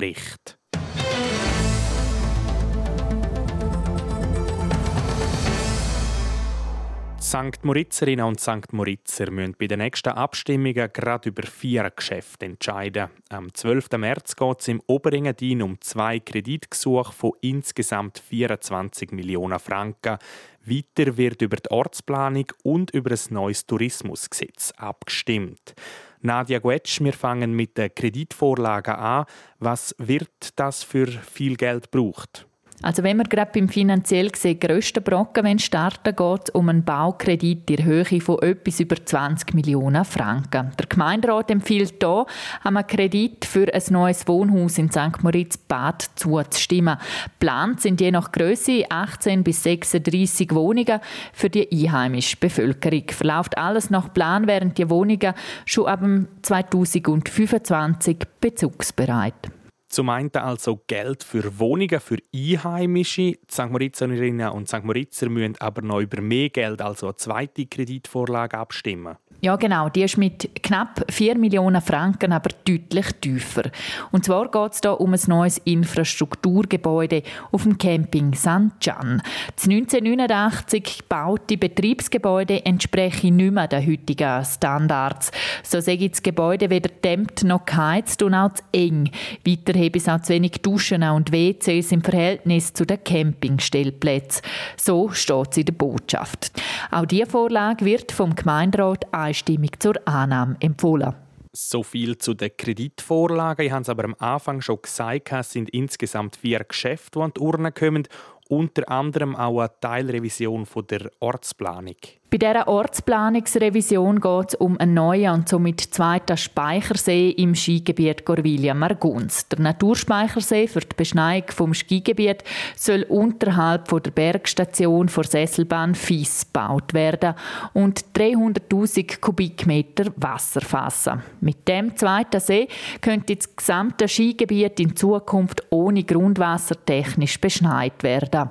St. 7.33 7.63
Moritzerinnen 7.63 8.27
und 8.27 8.39
St. 8.39 8.71
Moritzer 8.73 9.31
müssen 9.31 9.55
bei 9.57 9.65
den 9.65 9.79
nächsten 9.79 10.09
Abstimmungen 10.09 10.93
gerade 10.93 11.29
über 11.29 11.41
vier 11.41 11.89
Geschäfte 11.89 12.45
entscheiden. 12.45 13.09
Am 13.29 13.51
12. 13.51 13.89
März 13.97 14.35
geht 14.35 14.59
es 14.59 14.67
im 14.67 14.83
Oberingen 14.85 15.63
um 15.63 15.81
zwei 15.81 16.19
Kreditgesuche 16.19 17.11
von 17.11 17.31
insgesamt 17.41 18.19
24 18.19 19.11
Millionen 19.13 19.57
Franken. 19.57 20.19
Weiter 20.63 21.17
wird 21.17 21.41
über 21.41 21.57
die 21.57 21.71
Ortsplanung 21.71 22.45
und 22.61 22.91
über 22.91 23.09
ein 23.09 23.33
neues 23.33 23.65
Tourismusgesetz 23.65 24.71
abgestimmt. 24.77 25.73
Nadia 26.21 26.59
Guetsch, 26.59 27.01
wir 27.01 27.13
fangen 27.13 27.55
mit 27.55 27.79
den 27.79 27.95
Kreditvorlagen 27.95 28.93
an. 28.93 29.25
Was 29.57 29.95
wird 29.97 30.51
das 30.57 30.83
für 30.83 31.07
viel 31.07 31.55
Geld 31.55 31.89
braucht? 31.89 32.45
Also 32.83 33.01
wenn 33.01 33.15
wir 33.15 33.23
gerade 33.23 33.51
beim 33.53 33.69
finanziell 33.69 34.29
gesehen 34.29 34.59
grössten 34.59 35.01
Brocken 35.01 35.57
starten, 35.57 36.13
geht 36.13 36.53
um 36.53 36.67
einen 36.67 36.83
Baukredit 36.83 37.69
in 37.69 37.85
Höhe 37.85 38.19
von 38.19 38.41
etwas 38.41 38.81
über 38.81 38.97
20 38.97 39.53
Millionen 39.53 40.03
Franken. 40.03 40.71
Der 40.77 40.87
Gemeinderat 40.89 41.49
empfiehlt 41.49 42.03
hier, 42.03 42.25
einem 42.61 42.85
Kredit 42.85 43.45
für 43.45 43.73
ein 43.73 43.81
neues 43.89 44.27
Wohnhaus 44.27 44.77
in 44.77 44.91
St. 44.91 45.23
Moritz-Bad 45.23 46.09
zuzustimmen. 46.15 46.97
Plant 47.39 47.79
sind 47.79 48.01
je 48.01 48.11
nach 48.11 48.33
Größe 48.33 48.83
18 48.89 49.45
bis 49.45 49.63
36 49.63 50.53
Wohnungen 50.53 50.99
für 51.31 51.49
die 51.49 51.71
einheimische 51.71 52.35
Bevölkerung. 52.35 53.03
Verläuft 53.07 53.57
alles 53.57 53.91
nach 53.91 54.13
Plan, 54.13 54.45
während 54.45 54.77
die 54.77 54.89
Wohnungen 54.89 55.33
schon 55.65 55.87
ab 55.87 56.01
2025 56.41 58.17
bezugsbereit. 58.41 59.62
Zum 59.93 60.09
einen 60.09 60.31
also 60.33 60.81
Geld 60.87 61.23
für 61.23 61.59
Wohnungen 61.59 61.99
für 61.99 62.17
Einheimische. 62.33 63.33
Die 63.33 63.39
St. 63.51 63.69
Moritzerinnen 63.69 64.49
und 64.49 64.67
St. 64.67 64.83
Moritzer 64.83 65.29
müssen 65.29 65.53
aber 65.59 65.83
noch 65.83 65.99
über 65.99 66.19
mehr 66.19 66.49
Geld, 66.49 66.81
also 66.81 67.05
eine 67.05 67.15
zweite 67.17 67.67
Kreditvorlage, 67.67 68.57
abstimmen. 68.57 69.17
Ja, 69.43 69.57
genau. 69.57 69.89
Die 69.89 70.03
ist 70.03 70.17
mit 70.17 70.63
knapp 70.63 71.03
4 71.11 71.37
Millionen 71.37 71.81
Franken 71.81 72.31
aber 72.31 72.49
deutlich 72.63 73.11
tiefer. 73.19 73.63
Und 74.11 74.23
zwar 74.23 74.49
geht 74.49 74.71
es 74.71 74.79
hier 74.81 74.97
um 75.01 75.13
ein 75.13 75.19
neues 75.27 75.57
Infrastrukturgebäude 75.57 77.23
auf 77.51 77.63
dem 77.63 77.77
Camping 77.77 78.33
St. 78.35 78.79
Gian. 78.79 79.21
Das 79.53 79.65
1989 79.65 80.99
gebaute 80.99 81.57
Betriebsgebäude 81.57 82.65
entspreche 82.65 83.31
nicht 83.31 83.51
mehr 83.51 83.67
den 83.67 83.85
heutigen 83.85 84.45
Standards. 84.45 85.31
So 85.61 85.81
sei 85.81 85.97
das 85.97 86.23
Gebäude 86.23 86.69
weder 86.69 86.89
dämmt 87.03 87.43
noch 87.43 87.65
geheizt 87.65 88.23
und 88.23 88.35
auch 88.35 88.53
zu 88.53 88.63
eng. 88.71 89.11
Weiter 89.45 89.77
habe 89.85 89.97
es 89.97 90.07
auch 90.07 90.21
zu 90.21 90.33
wenig 90.33 90.53
Duschen 90.61 91.03
und 91.03 91.31
WCs 91.31 91.91
im 91.91 92.01
Verhältnis 92.01 92.73
zu 92.73 92.85
den 92.85 93.03
Campingstellplätzen. 93.03 94.41
So 94.77 95.09
steht 95.09 95.51
es 95.51 95.57
in 95.57 95.65
der 95.65 95.73
Botschaft. 95.73 96.51
Auch 96.91 97.05
diese 97.05 97.25
Vorlage 97.25 97.85
wird 97.85 98.11
vom 98.11 98.35
Gemeinderat 98.35 99.13
einstimmig 99.13 99.81
zur 99.81 99.95
Annahme 100.05 100.57
empfohlen. 100.59 101.15
So 101.55 101.83
viel 101.83 102.17
zu 102.17 102.33
den 102.33 102.49
Kreditvorlagen. 102.57 103.65
Ich 103.65 103.71
habe 103.71 103.83
es 103.83 103.89
aber 103.89 104.05
am 104.05 104.15
Anfang 104.17 104.61
schon 104.61 104.81
gesagt, 104.81 105.31
es 105.31 105.51
sind 105.51 105.69
insgesamt 105.69 106.35
vier 106.35 106.63
Geschäfte, 106.63 107.19
die 107.19 107.23
an 107.23 107.31
die 107.35 107.41
Urne 107.41 107.71
kommen, 107.71 108.07
unter 108.49 108.89
anderem 108.89 109.35
auch 109.35 109.59
eine 109.59 109.71
Teilrevision 109.79 110.65
der 110.89 111.11
Ortsplanung. 111.19 111.95
Bei 112.33 112.39
dieser 112.39 112.67
Ortsplanungsrevision 112.67 114.19
geht 114.19 114.47
es 114.47 114.55
um 114.55 114.79
einen 114.79 114.95
neuen 114.95 115.31
und 115.35 115.49
somit 115.49 115.81
zweiten 115.81 116.35
Speichersee 116.35 117.29
im 117.29 117.53
Skigebiet 117.53 118.25
Gorvilia-Marguns. 118.25 119.49
Der 119.49 119.59
Naturspeichersee 119.59 120.67
für 120.67 120.79
die 120.79 120.95
Beschneiung 120.97 121.43
vom 121.49 121.75
Skigebiet 121.75 122.43
soll 122.75 123.03
unterhalb 123.03 123.87
von 123.87 124.01
der 124.01 124.09
Bergstation 124.09 125.09
vor 125.09 125.25
Sesselbahn 125.25 125.93
Fies 125.93 126.47
gebaut 126.51 126.95
werden 126.95 127.35
und 127.73 128.03
300.000 128.15 129.19
Kubikmeter 129.19 130.05
Wasser 130.15 130.61
fassen. 130.61 131.21
Mit 131.39 131.67
dem 131.67 131.95
zweiten 131.95 132.39
See 132.39 132.67
könnte 133.01 133.35
das 133.35 133.55
gesamte 133.55 134.07
Skigebiet 134.07 134.79
in 134.79 134.95
Zukunft 134.95 135.61
ohne 135.69 136.03
Grundwasser 136.03 136.83
technisch 136.83 137.39
beschneit 137.39 138.01
werden. 138.01 138.49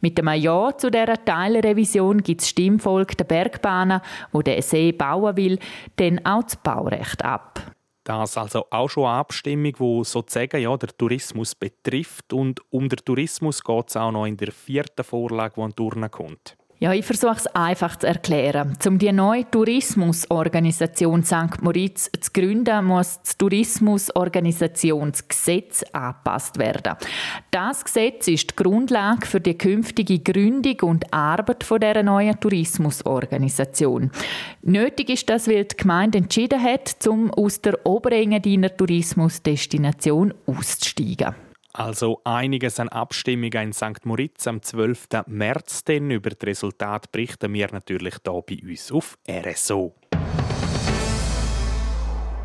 Mit 0.00 0.18
dem 0.18 0.28
Ja 0.28 0.76
zu 0.78 0.88
dieser 0.88 1.24
Teilrevision 1.24 2.22
gibt 2.22 2.42
es 2.42 2.50
Stimmvolk 2.50 3.23
der 3.24 3.42
Bergbahnen, 3.42 4.00
wo 4.32 4.42
der 4.42 4.62
See 4.62 4.92
bauen 4.92 5.36
will, 5.36 5.58
dann 5.96 6.24
auch 6.24 6.42
das 6.42 6.56
Baurecht 6.56 7.24
ab. 7.24 7.60
Das 8.04 8.36
also 8.36 8.66
auch 8.70 8.88
schon 8.88 9.06
eine 9.06 9.14
Abstimmung, 9.14 9.72
die 9.72 10.04
sozusagen 10.04 10.60
ja, 10.60 10.76
der 10.76 10.90
Tourismus 10.90 11.54
betrifft. 11.54 12.34
Und 12.34 12.60
um 12.70 12.88
den 12.88 12.98
Tourismus 13.02 13.64
geht 13.64 13.88
es 13.88 13.96
auch 13.96 14.12
noch 14.12 14.26
in 14.26 14.36
der 14.36 14.52
vierten 14.52 15.02
Vorlage, 15.02 15.54
die 15.66 15.74
durchkommt. 15.74 16.56
Ja, 16.84 16.92
ich 16.92 17.06
versuche 17.06 17.36
es 17.36 17.46
einfach 17.46 17.96
zu 17.96 18.06
erklären. 18.06 18.76
Um 18.86 18.98
die 18.98 19.10
neue 19.10 19.50
Tourismusorganisation 19.50 21.24
St. 21.24 21.62
Moritz 21.62 22.10
zu 22.20 22.30
gründen, 22.30 22.84
muss 22.84 23.22
das 23.22 23.38
Tourismusorganisationsgesetz 23.38 25.82
angepasst 25.94 26.58
werden. 26.58 26.98
Das 27.50 27.86
Gesetz 27.86 28.28
ist 28.28 28.50
die 28.50 28.56
Grundlage 28.56 29.26
für 29.26 29.40
die 29.40 29.56
künftige 29.56 30.18
Gründung 30.18 30.78
und 30.82 31.10
Arbeit 31.10 31.64
von 31.64 31.80
der 31.80 32.02
neuen 32.02 32.38
Tourismusorganisation. 32.38 34.10
Nötig 34.60 35.08
ist 35.08 35.30
das, 35.30 35.48
weil 35.48 35.64
die 35.64 35.78
Gemeinde 35.78 36.18
entschieden 36.18 36.62
hat, 36.62 36.96
um 37.06 37.30
aus 37.30 37.62
der 37.62 37.86
Oberengadiner 37.86 38.76
Tourismusdestination 38.76 40.34
auszusteigen. 40.44 41.34
Also 41.76 42.20
einiges 42.22 42.78
an 42.78 42.88
Abstimmungen 42.88 43.52
in 43.52 43.72
St. 43.72 44.06
Moritz 44.06 44.46
am 44.46 44.62
12. 44.62 45.08
März. 45.26 45.82
Denn 45.82 46.08
über 46.08 46.30
das 46.30 46.46
Resultat 46.46 47.10
berichten 47.10 47.52
wir 47.52 47.68
natürlich 47.72 48.14
hier 48.24 48.42
bei 48.46 48.60
uns 48.62 48.92
auf 48.92 49.18
RSO. 49.28 49.92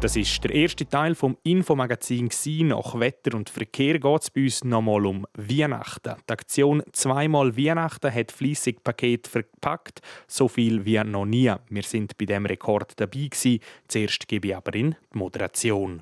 Das 0.01 0.15
ist 0.15 0.43
der 0.43 0.55
erste 0.55 0.87
Teil 0.87 1.13
vom 1.13 1.37
Infomagazin. 1.43 2.29
Nach 2.69 2.99
Wetter 2.99 3.37
und 3.37 3.51
Verkehr 3.51 3.99
geht 3.99 4.21
es 4.21 4.31
bei 4.31 4.43
uns 4.45 4.63
nochmal 4.63 5.05
um 5.05 5.27
Weihnachten. 5.35 6.15
Die 6.27 6.33
Aktion 6.33 6.81
«Zweimal 6.91 7.55
Weihnachten» 7.55 8.11
hat 8.11 8.31
fließig 8.31 8.83
Paket 8.83 9.27
verpackt, 9.27 10.01
so 10.25 10.47
viel 10.47 10.85
wie 10.85 11.03
noch 11.03 11.25
nie. 11.25 11.53
Wir 11.69 11.83
sind 11.83 12.17
bei 12.17 12.25
dem 12.25 12.47
Rekord 12.47 12.93
dabei 12.99 13.27
gewesen. 13.27 13.59
Zuerst 13.87 14.27
gebe 14.27 14.47
ich 14.47 14.55
aber 14.55 14.73
in 14.73 14.95
die 15.13 15.17
Moderation. 15.17 16.01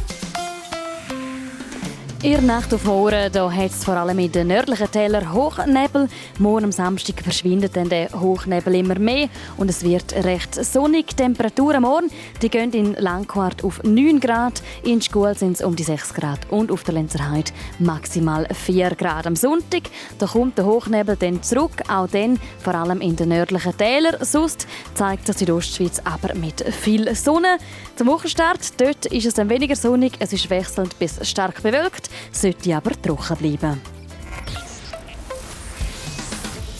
Der 2.23 2.39
Nacht 2.39 2.71
auf 2.71 2.83
da 2.83 3.51
hat 3.51 3.71
es 3.71 3.83
vor 3.83 3.95
allem 3.95 4.19
in 4.19 4.31
den 4.31 4.49
nördlichen 4.49 4.91
Tälern 4.91 5.33
Hochnebel. 5.33 6.07
Morgen 6.37 6.65
am 6.65 6.71
Samstag 6.71 7.19
verschwindet 7.23 7.75
dann 7.75 7.89
der 7.89 8.11
Hochnebel 8.11 8.75
immer 8.75 8.99
mehr 8.99 9.27
und 9.57 9.71
es 9.71 9.83
wird 9.83 10.13
recht 10.13 10.53
sonnig. 10.53 11.17
Temperaturen 11.17 11.81
morgen, 11.81 12.11
die 12.43 12.49
gehen 12.49 12.73
in 12.73 12.93
Langquart 12.93 13.63
auf 13.63 13.81
9 13.81 14.19
Grad, 14.19 14.61
in 14.83 15.01
Schkuhl 15.01 15.35
sind 15.35 15.53
es 15.53 15.61
um 15.61 15.75
die 15.75 15.81
6 15.81 16.13
Grad 16.13 16.39
und 16.51 16.71
auf 16.71 16.83
der 16.83 16.93
Lenzerheide 16.93 17.51
maximal 17.79 18.47
4 18.53 18.91
Grad. 18.91 19.25
Am 19.25 19.35
Sonntag, 19.35 19.89
da 20.19 20.27
kommt 20.27 20.59
der 20.59 20.65
Hochnebel 20.65 21.15
dann 21.15 21.41
zurück, 21.41 21.71
auch 21.89 22.07
dann 22.07 22.39
vor 22.59 22.75
allem 22.75 23.01
in 23.01 23.15
den 23.15 23.29
nördlichen 23.29 23.75
Tälern. 23.75 24.23
Sonst 24.23 24.67
zeigt 24.93 25.25
sich 25.25 25.37
die 25.37 25.51
Ostschweiz 25.51 25.99
aber 26.03 26.35
mit 26.35 26.63
viel 26.71 27.15
Sonne. 27.15 27.57
Zum 27.95 28.05
Wochenstart, 28.07 28.79
dort 28.79 29.07
ist 29.07 29.25
es 29.25 29.33
dann 29.33 29.49
weniger 29.49 29.75
sonnig, 29.75 30.13
es 30.19 30.33
ist 30.33 30.51
wechselnd 30.51 30.97
bis 30.99 31.27
stark 31.27 31.63
bewölkt 31.63 32.10
sollte 32.31 32.75
aber 32.75 33.01
trocken 33.01 33.37
bleiben. 33.37 33.81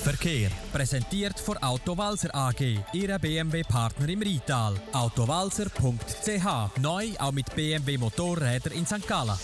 Verkehr 0.01 0.49
präsentiert 0.73 1.39
von 1.39 1.57
Autowalzer 1.57 2.33
AG, 2.33 2.79
Ihrer 2.91 3.19
BMW-Partner 3.19 4.09
im 4.09 4.21
Rital. 4.21 4.73
Autowalzer.ch 4.93 6.79
neu 6.81 7.09
auch 7.19 7.31
mit 7.31 7.53
BMW 7.53 7.99
Motorräder 7.99 8.71
in 8.71 8.85
St. 8.85 9.07
Gallen. 9.07 9.37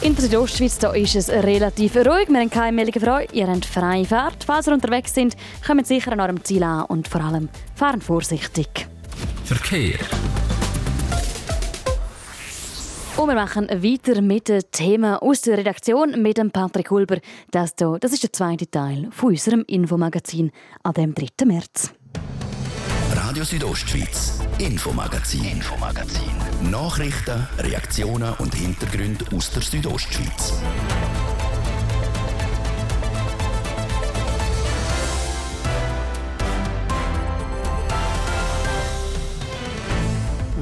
In 0.00 0.14
der 0.14 0.24
Südostschweiz 0.24 0.78
da 0.78 0.92
ist 0.92 1.16
es 1.16 1.28
relativ 1.28 1.96
ruhig. 1.96 2.28
Wir 2.28 2.38
haben 2.38 2.50
keine 2.50 2.72
Meldungen 2.72 3.00
für 3.00 3.12
euch. 3.14 3.28
Ihr 3.32 3.48
habt 3.48 3.64
freie 3.64 4.04
Fahrt. 4.04 4.44
Falls 4.44 4.68
ihr 4.68 4.74
unterwegs 4.74 5.14
sind, 5.14 5.34
kommt 5.66 5.86
sicher 5.86 6.12
an 6.12 6.20
eurem 6.20 6.44
Ziel 6.44 6.62
an 6.62 6.84
und 6.84 7.08
vor 7.08 7.22
allem 7.22 7.48
fahren 7.74 8.00
vorsichtig. 8.00 8.86
Verkehr. 9.44 9.98
Und 13.18 13.26
wir 13.26 13.34
machen 13.34 13.68
weiter 13.68 14.22
mit 14.22 14.48
dem 14.48 14.62
Thema 14.70 15.20
aus 15.20 15.40
der 15.40 15.58
Redaktion 15.58 16.22
mit 16.22 16.38
dem 16.38 16.52
Patrick 16.52 16.88
Hulber. 16.88 17.18
Das, 17.50 17.72
hier, 17.76 17.98
das 17.98 18.12
ist 18.12 18.22
der 18.22 18.32
zweite 18.32 18.70
Teil 18.70 19.08
von 19.10 19.30
unserem 19.30 19.64
Infomagazin 19.66 20.52
an 20.84 20.92
dem 20.92 21.14
3. 21.16 21.44
März. 21.44 21.92
Radio 23.16 23.42
Südostschweiz, 23.42 24.38
Infomagazin, 24.60 25.44
Infomagazin. 25.44 26.30
Nachrichten, 26.70 27.44
Reaktionen 27.58 28.34
und 28.38 28.54
Hintergründe 28.54 29.24
aus 29.34 29.50
der 29.50 29.62
Südostschweiz. 29.62 30.52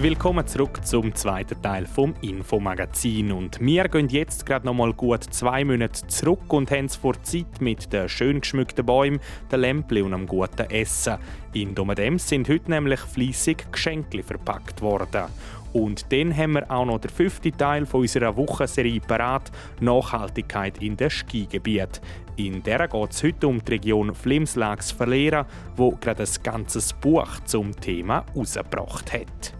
Willkommen 0.08 0.46
zurück 0.46 0.86
zum 0.86 1.16
zweiten 1.16 1.60
Teil 1.60 1.84
vom 1.84 2.14
Infomagazin 2.20 3.32
und 3.32 3.58
wir 3.60 3.88
gehen 3.88 4.08
jetzt 4.08 4.46
gerade 4.46 4.64
noch 4.64 4.72
mal 4.72 4.92
gut 4.92 5.24
zwei 5.24 5.64
Monate 5.64 6.06
zurück 6.06 6.52
und 6.52 6.70
haben 6.70 6.84
es 6.84 6.94
vor 6.94 7.20
Zeit 7.24 7.60
mit 7.60 7.92
den 7.92 8.08
schön 8.08 8.40
geschmückten 8.40 8.86
Bäumen, 8.86 9.18
den 9.50 9.58
Lämpchen 9.58 10.04
und 10.04 10.14
einem 10.14 10.28
guten 10.28 10.70
Essen. 10.70 11.18
In 11.54 11.74
Domadems 11.74 12.28
sind 12.28 12.48
heute 12.48 12.70
nämlich 12.70 13.00
fließig 13.00 13.64
Geschenke 13.72 14.22
verpackt 14.22 14.80
worden. 14.80 15.24
Und 15.72 16.12
dann 16.12 16.36
haben 16.36 16.52
wir 16.52 16.70
auch 16.70 16.86
noch 16.86 17.00
den 17.00 17.10
fünften 17.10 17.58
Teil 17.58 17.84
von 17.84 18.02
unserer 18.02 18.36
Wochenserie 18.36 19.00
parat, 19.00 19.50
Nachhaltigkeit 19.80 20.80
in 20.84 20.96
den 20.96 21.10
Skigebiet. 21.10 22.00
In 22.36 22.62
der 22.62 22.86
geht 22.86 23.10
es 23.10 23.24
heute 23.24 23.48
um 23.48 23.58
die 23.64 23.72
Region 23.72 24.14
Flimslags 24.14 24.92
verlieren, 24.92 25.46
wo 25.74 25.90
gerade 25.90 26.22
ein 26.22 26.42
ganzes 26.44 26.92
Buch 26.92 27.40
zum 27.44 27.74
Thema 27.80 28.24
herausgebracht 28.32 29.12
hat. 29.12 29.55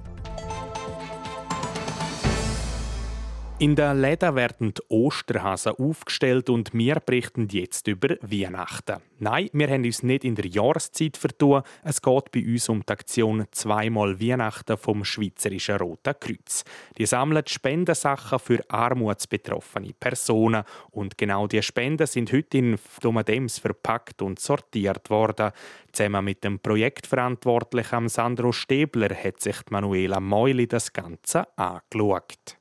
In 3.59 3.75
der 3.75 3.95
Läden 3.95 4.35
werden 4.35 4.75
die 4.75 4.83
Osterhasen 4.91 5.73
aufgestellt 5.79 6.51
und 6.51 6.75
wir 6.75 7.01
berichten 7.01 7.49
jetzt 7.51 7.89
über 7.89 8.17
Weihnachten. 8.21 9.01
Nein, 9.19 9.49
wir 9.55 9.71
haben 9.71 9.83
uns 9.83 10.03
nicht 10.03 10.25
in 10.25 10.35
der 10.35 10.45
Jahreszeit 10.45 11.17
vertun. 11.17 11.63
Es 11.83 12.03
geht 12.03 12.33
bei 12.33 12.45
uns 12.45 12.69
um 12.69 12.85
die 12.85 12.93
Aktion 12.93 13.47
«Zweimal 13.53 14.21
Weihnachten» 14.21 14.77
vom 14.77 15.07
Schweizerischen 15.07 15.79
Roten 15.79 16.13
Kreuz. 16.21 16.65
Die 16.99 17.07
sammeln 17.07 17.45
Spendensachen 17.47 18.39
für 18.39 18.63
armutsbetroffene 18.69 19.95
Personen. 19.99 20.65
Und 20.91 21.17
genau 21.17 21.47
diese 21.47 21.63
Spenden 21.63 22.07
sind 22.07 22.35
heute 22.35 22.59
in 22.59 22.79
Domadems 23.01 23.59
verpackt 23.59 24.21
und 24.21 24.39
sortiert 24.39 25.09
worden. 25.09 25.53
Zusammen 25.93 26.27
mit 26.27 26.45
dem 26.45 26.59
Projektverantwortlichen 26.59 28.11
Sandro 28.11 28.53
Stäbler 28.53 29.15
hat 29.15 29.41
sich 29.41 29.57
Manuela 29.71 30.21
Meuli 30.21 30.67
das 30.67 30.93
Ganze 30.93 31.47
angeschaut. 31.57 32.59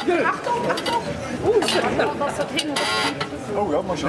Achtung, 0.00 0.70
Achtung! 0.70 1.20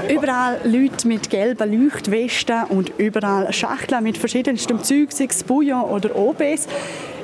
Überall 0.10 0.60
Leute 0.63 1.08
mit 1.08 1.30
gelben 1.30 1.84
Leuchtwesten 1.84 2.63
und 2.69 2.91
überall 2.97 3.51
Schachteln 3.51 4.04
mit 4.04 4.17
verschiedenstem 4.17 4.82
Zeug, 4.84 5.12
sei 5.12 5.27
es 5.30 5.43
Bouillon 5.43 5.82
oder 5.82 6.15
OBs. 6.15 6.67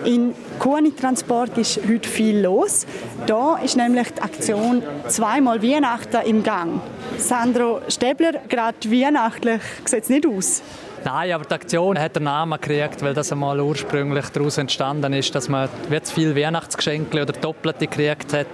In 0.03 0.33
Kuani 0.59 0.91
Transport 0.91 1.57
ist 1.57 1.79
heute 1.87 2.09
viel 2.09 2.41
los. 2.41 2.85
Da 3.25 3.57
ist 3.57 3.77
nämlich 3.77 4.09
die 4.11 4.21
Aktion 4.21 4.83
«Zweimal 5.07 5.61
Weihnachten» 5.63 6.21
im 6.25 6.43
Gang. 6.43 6.81
Sandro 7.17 7.81
Stäbler, 7.87 8.33
gerade 8.49 8.91
weihnachtlich 8.91 9.61
sieht 9.85 10.03
es 10.03 10.09
nicht 10.09 10.25
aus. 10.27 10.61
Nein, 11.03 11.31
aber 11.31 11.45
die 11.45 11.53
Aktion 11.53 11.97
hat 11.99 12.15
den 12.15 12.23
Namen 12.23 12.59
gekriegt, 12.59 13.01
weil 13.01 13.13
das 13.13 13.31
einmal 13.31 13.59
ursprünglich 13.59 14.25
daraus 14.29 14.57
entstanden 14.57 15.13
ist, 15.13 15.33
dass 15.35 15.47
man 15.47 15.69
zu 16.03 16.13
viele 16.13 16.35
Weihnachtsgeschenke 16.35 17.21
oder 17.21 17.33
Doppelte 17.33 17.87
gekriegt 17.87 18.33
hat, 18.33 18.47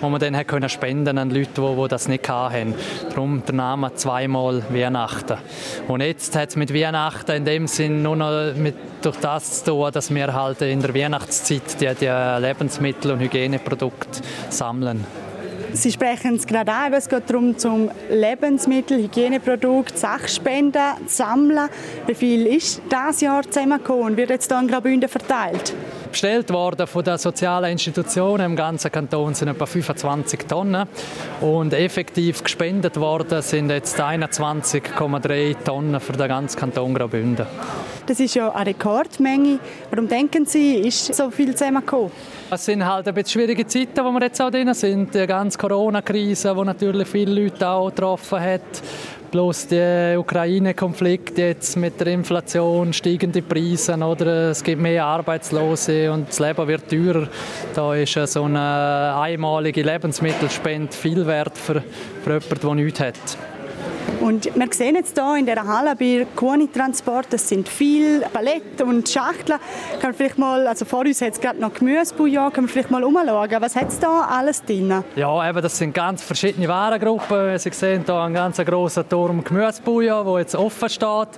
wo 0.00 0.08
man 0.08 0.20
dann 0.20 0.46
können 0.46 0.68
spenden 0.68 1.18
an 1.18 1.30
Leute, 1.30 1.50
die, 1.56 1.82
die 1.82 1.88
das 1.88 2.08
nicht 2.08 2.28
hatten. 2.28 2.74
Darum 3.08 3.42
der 3.46 3.54
Name 3.54 3.94
zweimal 3.94 4.62
Weihnachten. 4.70 5.38
Und 5.88 6.00
jetzt 6.00 6.34
hat 6.36 6.50
es 6.50 6.56
mit 6.56 6.74
Weihnachten 6.74 7.32
in 7.32 7.44
dem 7.44 7.66
Sinn 7.66 8.02
nur 8.02 8.16
noch 8.16 8.54
mit, 8.54 8.74
durch 9.02 9.16
das 9.16 9.64
zu 9.64 9.72
tun, 9.72 9.90
dass 9.92 10.12
wir 10.14 10.32
halt 10.32 10.62
in 10.62 10.80
der 10.80 10.94
Weihnachtszeit 10.94 11.80
die, 11.80 11.94
die 11.94 12.40
Lebensmittel 12.40 13.12
und 13.12 13.20
Hygieneprodukte 13.20 14.20
sammeln. 14.48 15.04
Sie 15.72 15.92
sprechen 15.92 16.36
es 16.36 16.46
gerade 16.46 16.72
an, 16.72 16.92
es 16.92 17.08
geht 17.08 17.28
darum, 17.28 17.56
zum 17.56 17.90
Lebensmittel, 18.10 19.02
Hygieneprodukte, 19.02 19.96
Sachspenden 19.96 21.06
zu 21.06 21.16
sammeln. 21.16 21.68
Wie 22.06 22.14
viel 22.14 22.46
ist 22.46 22.82
das 22.88 23.20
Jahr 23.20 23.42
zusammengekommen 23.42 24.04
und 24.04 24.16
wird 24.16 24.30
jetzt 24.30 24.50
hier 24.50 24.60
in 24.60 24.68
Graubünden 24.68 25.08
verteilt? 25.08 25.74
Bestellt 26.10 26.50
worden 26.50 26.86
von 26.86 27.04
den 27.04 27.18
sozialen 27.18 27.70
Institutionen 27.70 28.46
im 28.46 28.56
ganzen 28.56 28.90
Kanton 28.90 29.34
sind 29.34 29.48
etwa 29.48 29.64
25 29.64 30.40
Tonnen 30.46 30.88
und 31.40 31.72
effektiv 31.72 32.42
gespendet 32.42 32.98
worden 32.98 33.42
sind 33.42 33.70
jetzt 33.70 34.00
21,3 34.00 35.56
Tonnen 35.64 36.00
für 36.00 36.12
den 36.12 36.28
ganzen 36.28 36.58
Kanton 36.58 36.94
Graubünden. 36.94 37.46
Das 38.10 38.18
ist 38.18 38.34
ja 38.34 38.50
eine 38.50 38.70
Rekordmenge. 38.70 39.60
Warum 39.88 40.08
denken 40.08 40.44
Sie, 40.44 40.74
ist 40.74 41.14
so 41.14 41.30
viel 41.30 41.54
zusammengekommen? 41.54 42.10
Es 42.50 42.64
sind 42.64 42.84
halt 42.84 43.06
ein 43.06 43.14
bisschen 43.14 43.40
schwierige 43.40 43.64
Zeiten, 43.64 44.04
wo 44.04 44.10
wir 44.10 44.22
jetzt 44.22 44.42
auch 44.42 44.50
drin 44.50 44.74
sind. 44.74 45.14
Die 45.14 45.28
ganze 45.28 45.56
Corona-Krise, 45.56 46.52
die 46.58 46.64
natürlich 46.64 47.06
viele 47.06 47.44
Leute 47.44 47.68
auch 47.68 47.88
getroffen 47.88 48.40
hat. 48.40 48.82
Plus 49.30 49.68
der 49.68 50.18
Ukraine-Konflikt 50.18 51.38
jetzt 51.38 51.76
mit 51.76 52.00
der 52.00 52.08
Inflation, 52.08 52.92
steigende 52.92 53.42
Preise, 53.42 53.94
oder 53.94 54.50
es 54.50 54.64
gibt 54.64 54.82
mehr 54.82 55.04
Arbeitslose 55.04 56.10
und 56.10 56.30
das 56.30 56.40
Leben 56.40 56.66
wird 56.66 56.90
teurer. 56.90 57.28
Da 57.76 57.94
ist 57.94 58.14
so 58.14 58.42
eine 58.42 59.14
einmalige 59.20 59.82
Lebensmittelspende 59.82 60.92
viel 60.92 61.24
wert 61.28 61.56
für, 61.56 61.80
für 62.24 62.40
jemanden, 62.40 62.60
der 62.60 62.74
nichts 62.74 63.00
hat. 63.00 63.59
Und 64.20 64.54
wir 64.54 64.68
sehen 64.72 64.96
jetzt 64.96 65.18
hier 65.18 65.36
in 65.36 65.46
der 65.46 65.66
Halle 65.66 65.96
bei 65.96 66.26
Kuhni-Transport, 66.36 67.28
das 67.30 67.48
sind 67.48 67.68
viele 67.68 68.20
Paletten 68.32 68.86
und 68.88 69.08
Schachteln. 69.08 69.58
Kann 70.00 70.14
vielleicht 70.14 70.38
mal, 70.38 70.66
also 70.66 70.84
vor 70.84 71.00
uns 71.00 71.20
hat 71.22 71.32
es 71.32 71.40
gerade 71.40 71.58
noch 71.58 71.72
Gemüsebouillon, 71.72 72.52
können 72.52 72.66
wir 72.66 72.72
vielleicht 72.72 72.90
mal 72.90 73.02
umschauen. 73.02 73.56
Was 73.60 73.76
hat 73.76 73.88
es 73.88 73.98
da 73.98 74.28
alles 74.30 74.62
drin? 74.64 75.02
Ja, 75.16 75.48
eben, 75.48 75.62
das 75.62 75.78
sind 75.78 75.94
ganz 75.94 76.22
verschiedene 76.22 76.68
Warengruppen. 76.68 77.58
Sie 77.58 77.70
sehen 77.70 78.02
hier 78.04 78.14
einen 78.14 78.34
ganz 78.34 78.58
grossen 78.58 79.08
Turm 79.08 79.42
Gemüsebouillon, 79.42 80.26
der 80.26 80.38
jetzt 80.40 80.54
offen 80.54 80.88
steht. 80.88 81.28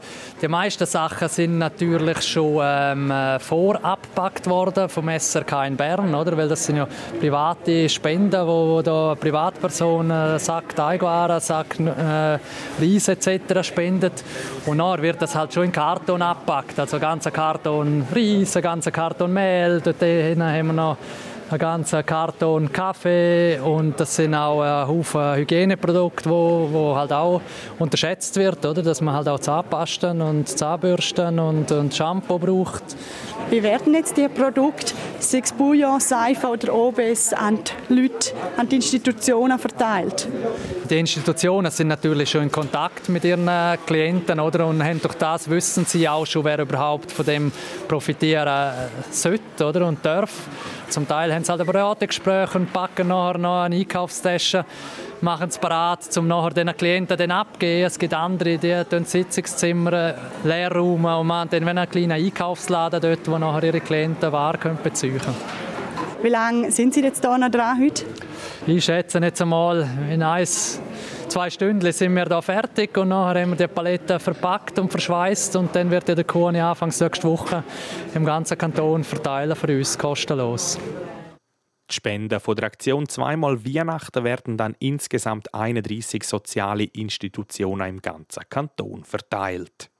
Die 0.40 0.48
meisten 0.48 0.86
Sachen 0.86 1.28
sind 1.28 1.58
natürlich 1.58 2.20
schon 2.22 2.60
ähm, 2.62 3.12
vorabgepackt 3.38 4.48
worden 4.48 4.88
vom 4.88 5.08
SRK 5.08 5.66
in 5.66 5.76
Bern, 5.76 6.14
oder? 6.14 6.36
weil 6.36 6.48
das 6.48 6.64
sind 6.64 6.76
ja 6.76 6.88
private 7.20 7.88
Spenden, 7.88 8.46
wo, 8.46 8.76
wo 8.76 8.82
da 8.82 9.14
Privatpersonen 9.14 10.38
Sack 10.38 10.74
Teigwaren, 10.74 11.40
Sack 11.40 11.78
äh, 11.78 12.38
Reis 12.80 13.08
etc. 13.08 13.62
spendet. 13.62 14.24
Und 14.66 14.78
dann 14.78 15.02
wird 15.02 15.20
das 15.22 15.34
halt 15.34 15.52
schon 15.52 15.64
in 15.64 15.72
Karton 15.72 16.22
abgepackt. 16.22 16.78
Also 16.78 16.98
ganzer 16.98 17.30
Karton 17.30 18.06
Reis, 18.14 18.54
ganzer 18.60 18.90
Karton 18.90 19.32
Mehl. 19.32 19.80
Dort 19.80 20.00
haben 20.00 20.66
wir 20.66 20.72
noch 20.72 20.96
einen 21.52 21.60
ganzen 21.60 22.04
Karton 22.06 22.72
Kaffee 22.72 23.58
und 23.60 24.00
das 24.00 24.16
sind 24.16 24.34
auch 24.34 24.62
ein 24.62 24.88
Haufen 24.88 25.36
Hygieneprodukte, 25.36 26.28
wo, 26.28 26.68
wo 26.72 26.96
halt 26.96 27.12
auch 27.12 27.42
unterschätzt 27.78 28.36
wird, 28.36 28.64
oder? 28.64 28.82
dass 28.82 29.00
man 29.00 29.14
halt 29.14 29.28
auch 29.28 29.38
Zahnpasten 29.38 30.22
und 30.22 30.48
Zahnbürsten 30.48 31.38
und, 31.38 31.70
und 31.70 31.94
Shampoo 31.94 32.38
braucht. 32.38 32.82
Wie 33.50 33.62
werden 33.62 33.92
jetzt 33.92 34.16
die 34.16 34.28
Produkte, 34.28 34.94
sei 35.18 35.40
es 35.44 35.52
Bouillon, 35.52 36.00
Seife 36.00 36.46
oder 36.46 36.72
OBS, 36.74 37.34
an 37.34 37.58
die 37.88 37.94
Leute, 37.94 38.32
an 38.56 38.68
die 38.68 38.76
Institutionen 38.76 39.58
verteilt? 39.58 40.26
Die 40.88 40.98
Institutionen 40.98 41.70
sind 41.70 41.88
natürlich 41.88 42.30
schon 42.30 42.44
in 42.44 42.52
Kontakt 42.52 43.10
mit 43.10 43.24
ihren 43.24 43.50
Klienten 43.86 44.40
oder? 44.40 44.66
und 44.66 44.82
haben 44.82 45.02
durch 45.02 45.14
das 45.14 45.50
wissen 45.50 45.84
sie 45.84 46.08
auch 46.08 46.24
schon, 46.24 46.44
wer 46.44 46.60
überhaupt 46.60 47.12
von 47.12 47.26
dem 47.26 47.52
profitieren 47.86 48.72
sollte 49.10 49.66
oder? 49.66 49.86
und 49.86 50.04
darf. 50.04 50.32
Zum 50.92 51.08
Teil 51.08 51.32
haben 51.34 51.42
sie 51.42 51.50
halt 51.50 51.62
ein 51.62 51.66
Beratungsgespräch 51.66 52.54
und 52.54 52.70
packen 52.70 53.08
nachher 53.08 53.38
noch 53.38 53.62
eine 53.62 53.76
Einkaufstasche, 53.76 54.66
machen 55.22 55.48
es 55.48 55.56
parat, 55.56 56.00
um 56.18 56.28
nachher 56.28 56.50
den 56.50 56.76
Klienten 56.76 57.16
dann 57.16 57.30
abzugeben. 57.30 57.86
Es 57.86 57.98
gibt 57.98 58.12
andere, 58.12 58.58
die 58.58 58.84
tun 58.84 59.06
Sitzungszimmer 59.06 60.14
leer 60.44 60.70
räumen 60.70 61.14
und 61.14 61.26
machen 61.28 61.48
dann 61.50 61.66
einen 61.66 61.88
kleinen 61.88 62.12
Einkaufsladen 62.12 63.00
dort, 63.00 63.26
wo 63.26 63.38
nachher 63.38 63.64
ihre 63.64 63.80
Klienten 63.80 64.30
Waren 64.32 64.76
beziehen 64.82 65.18
können. 65.18 65.34
Wie 66.20 66.28
lange 66.28 66.70
sind 66.70 66.92
Sie 66.92 67.00
jetzt 67.00 67.24
hier 67.24 67.38
noch 67.38 67.50
dran 67.50 67.80
heute? 67.82 68.04
Ich 68.66 68.84
schätze 68.84 69.18
jetzt 69.20 69.40
einmal 69.40 69.88
in 70.10 70.22
eins 70.22 70.78
zwei 71.28 71.50
Stunden 71.50 71.92
sind 71.92 72.14
wir 72.14 72.24
da 72.24 72.40
fertig 72.40 72.96
und 72.96 73.08
nachher 73.08 73.42
haben 73.42 73.50
wir 73.50 73.66
die 73.66 73.72
Palette 73.72 74.18
verpackt 74.18 74.78
und 74.78 74.90
verschweißt 74.90 75.56
und 75.56 75.74
dann 75.76 75.90
wird 75.90 76.08
der 76.08 76.24
Kuhn 76.24 76.56
Anfang 76.56 76.88
nächste 76.88 77.28
Woche 77.28 77.62
im 78.14 78.24
ganzen 78.24 78.58
Kanton 78.58 79.04
verteilen 79.04 79.54
für 79.54 79.76
uns 79.76 79.98
kostenlos. 79.98 80.78
Die 81.90 81.94
Spenden 81.94 82.40
von 82.40 82.56
der 82.56 82.64
Aktion 82.64 83.08
Zweimal 83.08 83.64
Weihnachten 83.66 84.24
werden 84.24 84.56
dann 84.56 84.74
insgesamt 84.78 85.52
31 85.52 86.24
soziale 86.24 86.84
Institutionen 86.84 87.88
im 87.88 88.02
ganzen 88.02 88.42
Kanton 88.48 89.04
verteilt. 89.04 89.91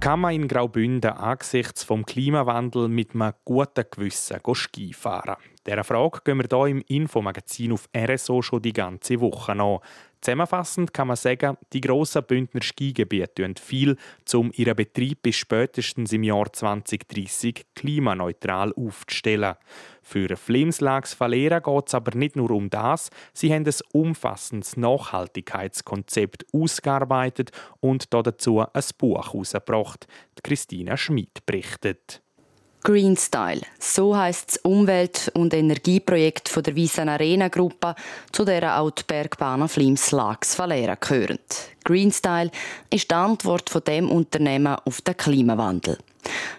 Kann 0.00 0.20
man 0.20 0.34
in 0.34 0.48
Graubünden 0.48 1.10
angesichts 1.10 1.84
vom 1.84 2.06
Klimawandel 2.06 2.88
mit 2.88 3.14
einem 3.14 3.34
guten 3.44 3.84
Gewissen 3.90 4.40
Ski 4.54 4.94
fahren? 4.94 5.36
Dieser 5.66 5.84
Frage 5.84 6.20
gehen 6.24 6.38
wir 6.38 6.46
hier 6.48 6.66
im 6.68 6.82
Infomagazin 6.88 7.72
auf 7.72 7.86
RSO 7.94 8.40
schon 8.40 8.62
die 8.62 8.72
ganze 8.72 9.20
Woche 9.20 9.54
nach. 9.54 9.80
Zusammenfassend 10.22 10.94
kann 10.94 11.08
man 11.08 11.16
sagen, 11.16 11.58
die 11.74 11.82
grossen 11.82 12.22
Bündner 12.24 12.62
Skigebiete 12.62 13.42
tun 13.42 13.54
viel, 13.56 13.96
um 14.32 14.50
ihren 14.54 14.76
Betrieb 14.76 15.22
bis 15.22 15.36
spätestens 15.36 16.12
im 16.12 16.22
Jahr 16.22 16.50
2030 16.50 17.66
klimaneutral 17.74 18.72
aufzustellen. 18.72 19.54
Für 20.10 20.36
Flimslags 20.36 21.20
Valera 21.20 21.60
geht 21.60 21.86
es 21.86 21.94
aber 21.94 22.18
nicht 22.18 22.34
nur 22.34 22.50
um 22.50 22.68
das, 22.68 23.10
sie 23.32 23.54
haben 23.54 23.64
ein 23.64 23.74
umfassendes 23.92 24.76
Nachhaltigkeitskonzept 24.76 26.46
ausgearbeitet 26.52 27.52
und 27.78 28.12
dazu 28.12 28.58
ein 28.58 28.82
Buch 28.98 29.32
herausgebracht. 29.32 30.08
Christina 30.42 30.96
Schmid 30.96 31.46
berichtet. 31.46 32.22
Green 32.82 33.16
Style, 33.16 33.60
so 33.78 34.16
heißt 34.16 34.48
das 34.48 34.56
Umwelt- 34.64 35.30
und 35.34 35.54
Energieprojekt 35.54 36.48
von 36.48 36.64
der 36.64 36.74
Wiesen 36.74 37.08
Arena 37.08 37.46
Gruppe, 37.46 37.94
zu 38.32 38.44
der 38.44 38.80
auch 38.80 38.90
die 38.90 39.04
Bergbahn 39.06 39.68
Flims 39.68 40.10
Lax 40.10 40.58
Valera 40.58 40.96
gehören. 40.96 41.38
Green 41.84 42.10
Style 42.10 42.50
ist 42.92 43.08
die 43.08 43.14
Antwort 43.14 43.70
von 43.70 43.84
dem 43.84 44.10
Unternehmen 44.10 44.74
auf 44.74 45.02
den 45.02 45.16
Klimawandel. 45.16 45.98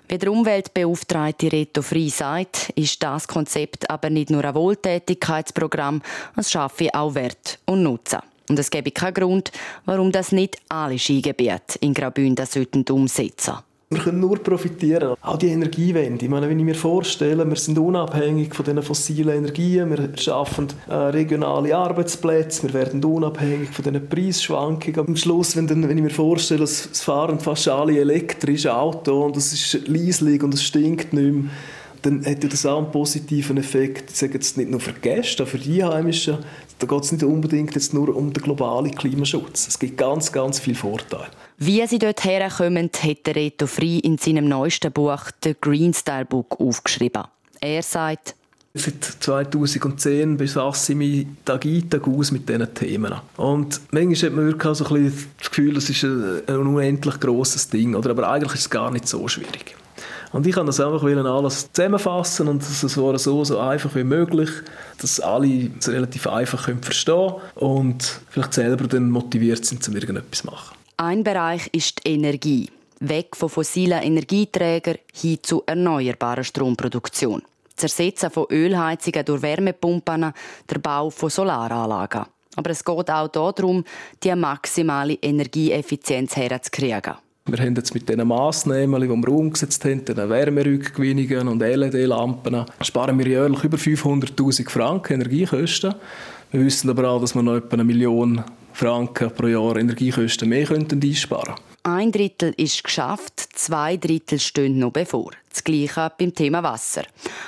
Wie 0.07 0.17
der 0.17 0.31
Umweltbeauftragte 0.31 1.51
Reto 1.51 1.81
Frey 1.81 2.09
sagt, 2.09 2.71
ist 2.75 3.01
das 3.01 3.27
Konzept 3.27 3.89
aber 3.89 4.09
nicht 4.09 4.29
nur 4.29 4.43
ein 4.43 4.55
Wohltätigkeitsprogramm, 4.55 6.01
es 6.35 6.51
schaffe 6.51 6.89
auch 6.93 7.15
Wert 7.15 7.59
und 7.65 7.83
Nutzen. 7.83 8.19
Und 8.49 8.59
es 8.59 8.69
gäbe 8.69 8.91
keinen 8.91 9.13
Grund, 9.13 9.51
warum 9.85 10.11
das 10.11 10.33
nicht 10.33 10.57
alle 10.67 10.99
Skigebiete 10.99 11.79
in 11.79 11.93
Graubünden 11.93 12.45
umsetzen 12.89 13.53
sollten. 13.53 13.70
Wir 13.91 13.99
können 13.99 14.21
nur 14.21 14.37
profitieren. 14.37 15.15
Auch 15.21 15.37
die 15.37 15.49
Energiewende. 15.49 16.23
Ich 16.23 16.31
meine, 16.31 16.47
wenn 16.47 16.57
ich 16.57 16.63
mir 16.63 16.75
vorstelle, 16.75 17.45
wir 17.45 17.57
sind 17.57 17.77
unabhängig 17.77 18.55
von 18.55 18.63
den 18.63 18.81
fossilen 18.81 19.35
Energien, 19.35 19.89
wir 19.89 20.17
schaffen 20.17 20.69
äh, 20.87 20.93
regionale 20.93 21.75
Arbeitsplätze, 21.75 22.63
wir 22.63 22.73
werden 22.73 23.03
unabhängig 23.03 23.69
von 23.71 23.83
den 23.83 24.07
Preisschwankungen. 24.07 25.07
Am 25.09 25.15
Schluss, 25.17 25.57
wenn, 25.57 25.67
dann, 25.67 25.89
wenn 25.89 25.97
ich 25.97 26.03
mir 26.05 26.09
vorstelle, 26.09 26.63
es 26.63 27.01
fahren 27.01 27.41
fast 27.41 27.67
alle 27.67 27.99
elektrische 27.99 28.73
Autos 28.73 29.25
und 29.25 29.35
es 29.35 29.51
ist 29.51 29.85
leislich 29.89 30.41
und 30.41 30.53
es 30.53 30.63
stinkt 30.63 31.11
nicht 31.11 31.33
mehr, 31.33 31.51
dann 32.01 32.25
hat 32.25 32.45
das 32.45 32.65
auch 32.65 32.77
einen 32.77 32.91
positiven 32.91 33.57
Effekt. 33.57 34.09
Ich 34.09 34.17
sage 34.17 34.35
jetzt 34.35 34.57
nicht 34.57 34.71
nur 34.71 34.79
für 34.79 34.93
Gäste, 34.93 35.43
auch 35.43 35.47
für 35.47 35.59
die 35.59 35.83
Einheimischen. 35.83 36.37
Da 36.81 36.87
geht 36.87 37.03
es 37.03 37.11
nicht 37.11 37.23
unbedingt 37.23 37.75
jetzt 37.75 37.93
nur 37.93 38.15
um 38.15 38.33
den 38.33 38.41
globalen 38.41 38.89
Klimaschutz. 38.95 39.67
Es 39.67 39.77
gibt 39.77 39.97
ganz, 39.97 40.31
ganz 40.31 40.59
viele 40.59 40.75
Vorteile. 40.75 41.27
Wie 41.59 41.85
sie 41.85 41.99
dort 41.99 42.25
herkommen, 42.25 42.89
hat 43.03 43.35
Reto 43.35 43.67
Frey 43.67 43.99
in 43.99 44.17
seinem 44.17 44.49
neuesten 44.49 44.91
Buch 44.91 45.25
«The 45.43 45.55
Green 45.61 45.93
Style 45.93 46.25
Book» 46.25 46.59
aufgeschrieben. 46.59 47.25
Er 47.59 47.83
sagt, 47.83 48.35
Seit 48.73 49.03
2010 49.03 50.37
befasse 50.37 50.93
ich 50.93 50.97
mich 50.97 51.27
Tag 51.45 51.65
ein, 51.65 51.87
Tag 51.87 52.07
aus 52.07 52.31
mit 52.31 52.49
diesen 52.49 52.73
Themen. 52.73 53.13
Und 53.37 53.81
manchmal 53.91 54.15
hat 54.15 54.35
man 54.35 54.45
wirklich 54.45 54.77
so 54.77 54.85
ein 54.85 55.03
bisschen 55.03 55.29
das 55.37 55.49
Gefühl, 55.49 55.77
es 55.77 55.89
ist 55.89 56.03
ein, 56.03 56.67
unendlich 56.67 57.19
grosses 57.19 57.69
Ding. 57.69 57.93
Oder? 57.93 58.11
Aber 58.11 58.29
eigentlich 58.29 58.53
ist 58.53 58.61
es 58.61 58.69
gar 58.69 58.89
nicht 58.89 59.07
so 59.07 59.27
schwierig. 59.27 59.75
Und 60.31 60.47
ich 60.47 60.55
kann 60.55 60.65
das 60.65 60.79
einfach 60.79 61.03
alles 61.03 61.71
zusammenfassen 61.73 62.47
und 62.47 62.61
es 62.61 62.97
war 62.97 63.17
so, 63.19 63.43
so 63.43 63.59
einfach 63.59 63.93
wie 63.95 64.03
möglich, 64.03 64.49
dass 64.99 65.19
alle 65.19 65.69
es 65.77 65.89
relativ 65.89 66.27
einfach 66.27 66.69
verstehen 66.81 67.29
können 67.29 67.41
und 67.55 68.21
vielleicht 68.29 68.53
selber 68.53 68.87
dann 68.87 69.09
motiviert 69.09 69.65
sind, 69.65 69.85
um 69.87 69.95
irgendetwas 69.95 70.41
zu 70.41 70.47
machen. 70.47 70.77
Ein 70.97 71.23
Bereich 71.23 71.67
ist 71.73 72.05
die 72.05 72.13
Energie. 72.13 72.69
Weg 72.99 73.35
von 73.35 73.49
fossilen 73.49 74.03
Energieträgern 74.03 74.97
hin 75.11 75.39
zu 75.41 75.63
erneuerbarer 75.65 76.43
Stromproduktion. 76.43 77.41
Das 77.75 77.83
Ersetzen 77.83 78.29
von 78.29 78.45
Ölheizungen 78.51 79.25
durch 79.25 79.41
Wärmepumpen, 79.41 80.33
der 80.69 80.79
Bau 80.79 81.09
von 81.09 81.31
Solaranlagen. 81.31 82.25
Aber 82.55 82.69
es 82.69 82.85
geht 82.85 83.09
auch 83.09 83.27
darum, 83.29 83.83
die 84.23 84.35
maximale 84.35 85.13
Energieeffizienz 85.15 86.35
herzukriegen. 86.35 87.15
Wir 87.47 87.57
haben 87.57 87.75
jetzt 87.75 87.93
mit 87.93 88.07
diesen 88.07 88.27
Massnahmen, 88.27 89.01
die 89.01 89.09
wir 89.09 89.29
umgesetzt 89.29 89.83
haben, 89.83 90.05
den 90.05 90.29
Wärmerückgewinnungen 90.29 91.47
und 91.47 91.59
LED-Lampen, 91.59 92.65
sparen 92.81 93.17
wir 93.17 93.27
jährlich 93.27 93.63
über 93.63 93.77
500'000 93.77 94.69
Franken 94.69 95.13
Energiekosten. 95.13 95.95
Wir 96.51 96.63
wissen 96.63 96.89
aber 96.89 97.09
auch, 97.09 97.19
dass 97.19 97.33
wir 97.33 97.41
noch 97.41 97.55
etwa 97.55 97.73
eine 97.73 97.83
Million 97.83 98.43
Franken 98.73 99.31
pro 99.31 99.47
Jahr 99.47 99.75
Energiekosten 99.75 100.49
mehr 100.49 100.65
könnten 100.65 101.01
einsparen 101.01 101.55
Ein 101.83 102.11
Drittel 102.11 102.53
ist 102.57 102.83
geschafft, 102.83 103.39
zwei 103.53 103.97
Drittel 103.97 104.39
stehen 104.39 104.77
noch 104.77 104.91
bevor. 104.91 105.31
Das 105.49 105.63
Gleiche 105.63 106.11
beim 106.15 106.31
Thema 106.31 106.61
Wasser. 106.61 107.01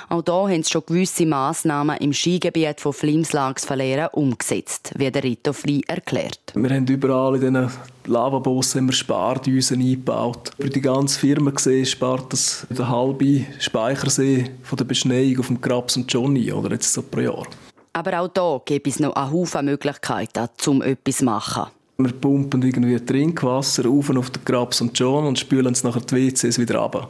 Auch 0.08 0.24
hier 0.24 0.34
haben 0.34 0.62
sie 0.64 0.72
schon 0.72 0.82
gewisse 0.86 1.24
Massnahmen 1.24 1.96
im 1.98 2.12
Skigebiet 2.12 2.80
von 2.80 2.92
Flimslags 2.92 3.64
verlieren 3.64 4.08
umgesetzt, 4.10 4.92
wie 4.96 5.08
der 5.08 5.22
Rito 5.22 5.52
Fli 5.52 5.84
erklärt. 5.86 6.40
Wir 6.56 6.70
haben 6.70 6.84
überall 6.88 7.36
in 7.36 7.40
diesen 7.42 7.70
Lavabossen 8.06 8.90
Spardüsen 8.90 9.80
eingebaut. 9.80 10.50
Für 10.58 10.68
die 10.68 10.80
ganze 10.80 11.20
Firma 11.20 11.52
gesehen 11.52 11.86
spart 11.86 12.32
das 12.32 12.66
der 12.70 12.88
halbe 12.88 13.46
Speichersee 13.60 14.50
von 14.64 14.76
der 14.76 14.84
Beschneiung 14.84 15.38
auf 15.38 15.46
dem 15.46 15.60
Krabs 15.60 15.96
und 15.96 16.12
Johnny 16.12 16.52
oder 16.52 16.72
jetzt 16.72 16.92
so 16.92 17.02
pro 17.02 17.20
Jahr. 17.20 17.46
Aber 17.92 18.18
auch 18.18 18.30
hier 18.36 18.62
gibt 18.64 18.88
es 18.88 18.98
noch 18.98 19.14
einen 19.14 19.30
Haufen 19.30 19.64
Möglichkeiten, 19.66 20.48
um 20.66 20.82
etwas 20.82 21.18
zu 21.18 21.24
machen. 21.24 21.70
Wir 21.96 22.12
pumpen 22.12 22.62
irgendwie 22.62 22.98
Trinkwasser 22.98 23.88
auf 23.88 24.10
auf 24.10 24.30
den 24.30 24.44
Krabs 24.44 24.80
und 24.80 24.98
John 24.98 25.26
und 25.26 25.38
spülen 25.38 25.72
es 25.72 25.84
nachher 25.84 26.00
die 26.00 26.32
WCs 26.32 26.58
wieder 26.58 26.80
ab. 26.80 27.08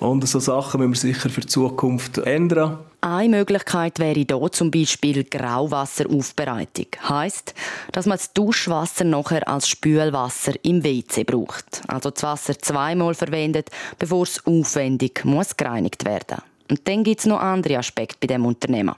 Und 0.00 0.26
so 0.26 0.38
Sachen 0.38 0.88
müssen 0.88 1.08
wir 1.08 1.14
sicher 1.14 1.30
für 1.30 1.42
die 1.42 1.46
Zukunft 1.46 2.18
ändern. 2.18 2.78
Eine 3.02 3.36
Möglichkeit 3.36 3.98
wäre 3.98 4.14
hier 4.14 4.52
zum 4.52 4.70
Beispiel 4.70 5.24
Grauwasseraufbereitung. 5.24 6.86
Heißt, 7.06 7.54
dass 7.92 8.06
man 8.06 8.16
das 8.16 8.32
Duschwasser 8.32 9.04
nachher 9.04 9.46
als 9.46 9.68
Spülwasser 9.68 10.52
im 10.62 10.82
WC 10.82 11.24
braucht. 11.24 11.82
Also 11.86 12.10
das 12.10 12.22
Wasser 12.22 12.58
zweimal 12.58 13.14
verwendet, 13.14 13.68
bevor 13.98 14.22
es 14.22 14.44
aufwendig 14.46 15.24
muss 15.24 15.56
gereinigt 15.56 16.06
werden 16.06 16.38
muss. 16.38 16.53
Und 16.70 16.88
dann 16.88 17.04
gibt 17.04 17.20
es 17.20 17.26
noch 17.26 17.40
andere 17.40 17.78
Aspekte 17.78 18.16
bei 18.20 18.26
dem 18.26 18.46
Unternehmen, 18.46 18.94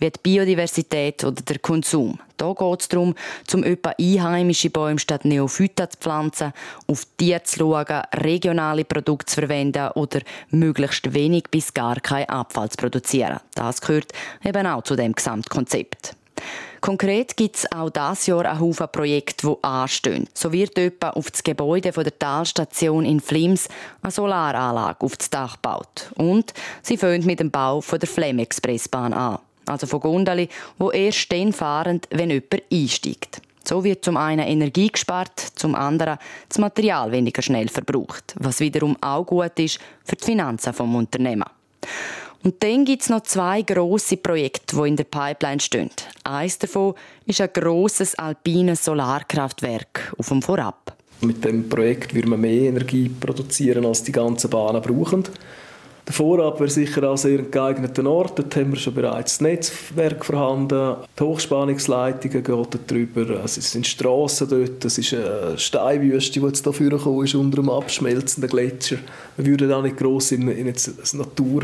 wie 0.00 0.10
die 0.10 0.20
Biodiversität 0.22 1.22
oder 1.22 1.42
der 1.42 1.58
Konsum. 1.60 2.18
Da 2.36 2.52
geht 2.52 2.80
es 2.80 2.88
darum, 2.88 3.14
zum 3.46 3.62
etwa 3.62 3.94
einheimische 3.98 4.70
Bäume 4.70 4.98
statt 4.98 5.24
Neophyta 5.24 5.88
zu 5.88 5.98
pflanzen, 5.98 6.52
auf 6.88 7.06
Tiere 7.16 7.44
zu 7.44 7.58
schauen, 7.58 8.02
regionale 8.14 8.84
Produkte 8.84 9.26
zu 9.26 9.40
verwenden 9.40 9.88
oder 9.94 10.20
möglichst 10.50 11.14
wenig 11.14 11.44
bis 11.50 11.72
gar 11.72 12.00
keinen 12.00 12.28
Abfall 12.28 12.70
zu 12.70 12.78
produzieren. 12.78 13.38
Das 13.54 13.80
gehört 13.80 14.12
eben 14.44 14.66
auch 14.66 14.82
zu 14.82 14.96
dem 14.96 15.12
Gesamtkonzept. 15.12 16.16
Konkret 16.84 17.34
gibt 17.38 17.56
es 17.56 17.72
auch 17.72 17.88
dieses 17.88 18.26
Jahr 18.26 18.44
einen 18.44 18.60
Haufen 18.60 18.86
Projekte, 18.92 19.46
die 19.46 19.64
anstehen. 19.64 20.28
So 20.34 20.52
wird 20.52 20.76
etwa 20.76 21.08
auf 21.08 21.30
das 21.30 21.42
Gebäude 21.42 21.90
der 21.90 22.18
Talstation 22.18 23.06
in 23.06 23.20
Flims 23.20 23.70
eine 24.02 24.10
Solaranlage 24.12 25.00
auf 25.00 25.16
das 25.16 25.30
Dach 25.30 25.54
gebaut. 25.54 26.10
Und 26.16 26.52
sie 26.82 26.98
fängt 26.98 27.24
mit 27.24 27.40
dem 27.40 27.50
Bau 27.50 27.80
der 27.80 28.06
Flem-Expressbahn 28.06 29.14
an. 29.14 29.38
Also 29.64 29.86
von 29.86 30.00
Gondeli, 30.00 30.50
wo 30.76 30.90
erst 30.90 31.32
dann 31.32 31.54
fahren, 31.54 32.02
wenn 32.10 32.28
jemand 32.28 32.62
einsteigt. 32.70 33.40
So 33.66 33.82
wird 33.82 34.04
zum 34.04 34.18
einen 34.18 34.46
Energie 34.46 34.88
gespart, 34.88 35.40
zum 35.54 35.74
anderen 35.74 36.18
das 36.50 36.58
Material 36.58 37.10
weniger 37.12 37.40
schnell 37.40 37.70
verbraucht, 37.70 38.34
was 38.38 38.60
wiederum 38.60 38.94
auch 39.00 39.24
gut 39.24 39.58
ist 39.58 39.78
für 40.04 40.16
die 40.16 40.24
Finanzen 40.26 40.72
des 40.72 40.80
Unternehmens. 40.80 41.48
Und 42.44 42.62
dann 42.62 42.84
gibt 42.84 43.00
es 43.00 43.08
noch 43.08 43.22
zwei 43.22 43.62
grosse 43.62 44.18
Projekte, 44.18 44.76
die 44.76 44.88
in 44.88 44.96
der 44.96 45.04
Pipeline 45.04 45.60
stehen. 45.60 45.90
Eines 46.24 46.58
davon 46.58 46.94
ist 47.24 47.40
ein 47.40 47.48
grosses 47.50 48.14
alpines 48.16 48.84
Solarkraftwerk 48.84 50.12
auf 50.18 50.28
dem 50.28 50.42
Vorab. 50.42 50.94
Mit 51.22 51.42
dem 51.42 51.66
Projekt 51.70 52.14
wird 52.14 52.26
man 52.26 52.42
mehr 52.42 52.68
Energie 52.68 53.08
produzieren, 53.08 53.86
als 53.86 54.02
die 54.02 54.12
ganzen 54.12 54.50
Bahnen 54.50 54.82
brauchen. 54.82 55.24
Der 56.06 56.12
Vorab 56.12 56.60
wäre 56.60 56.68
sicher 56.68 57.08
auch 57.08 57.16
sehr 57.16 57.44
geeigneter 57.44 58.04
Ort. 58.04 58.38
Dort 58.38 58.54
haben 58.56 58.72
wir 58.72 58.78
schon 58.78 58.92
bereits 58.92 59.38
das 59.38 59.40
Netzwerk 59.40 60.22
vorhanden. 60.22 60.96
Die 61.18 61.22
Hochspannungsleitungen 61.22 62.44
gehen 62.44 62.54
dort 62.56 62.90
drüber. 62.90 63.42
Es 63.42 63.54
sind 63.54 63.86
Strassen 63.86 64.50
dort. 64.50 64.84
Es 64.84 64.98
ist 64.98 65.14
eine 65.14 65.56
Steinwüste, 65.56 66.40
die 66.40 66.46
jetzt 66.46 66.68
hier 66.76 66.92
ist, 66.92 67.34
unter 67.34 67.56
dem 67.56 67.70
abschmelzenden 67.70 68.50
Gletscher. 68.50 68.98
Wir 69.38 69.46
würden 69.46 69.72
auch 69.72 69.82
nicht 69.82 69.96
gross 69.96 70.32
in, 70.32 70.46
in 70.48 70.66
eine 70.66 70.74
Natur 71.14 71.62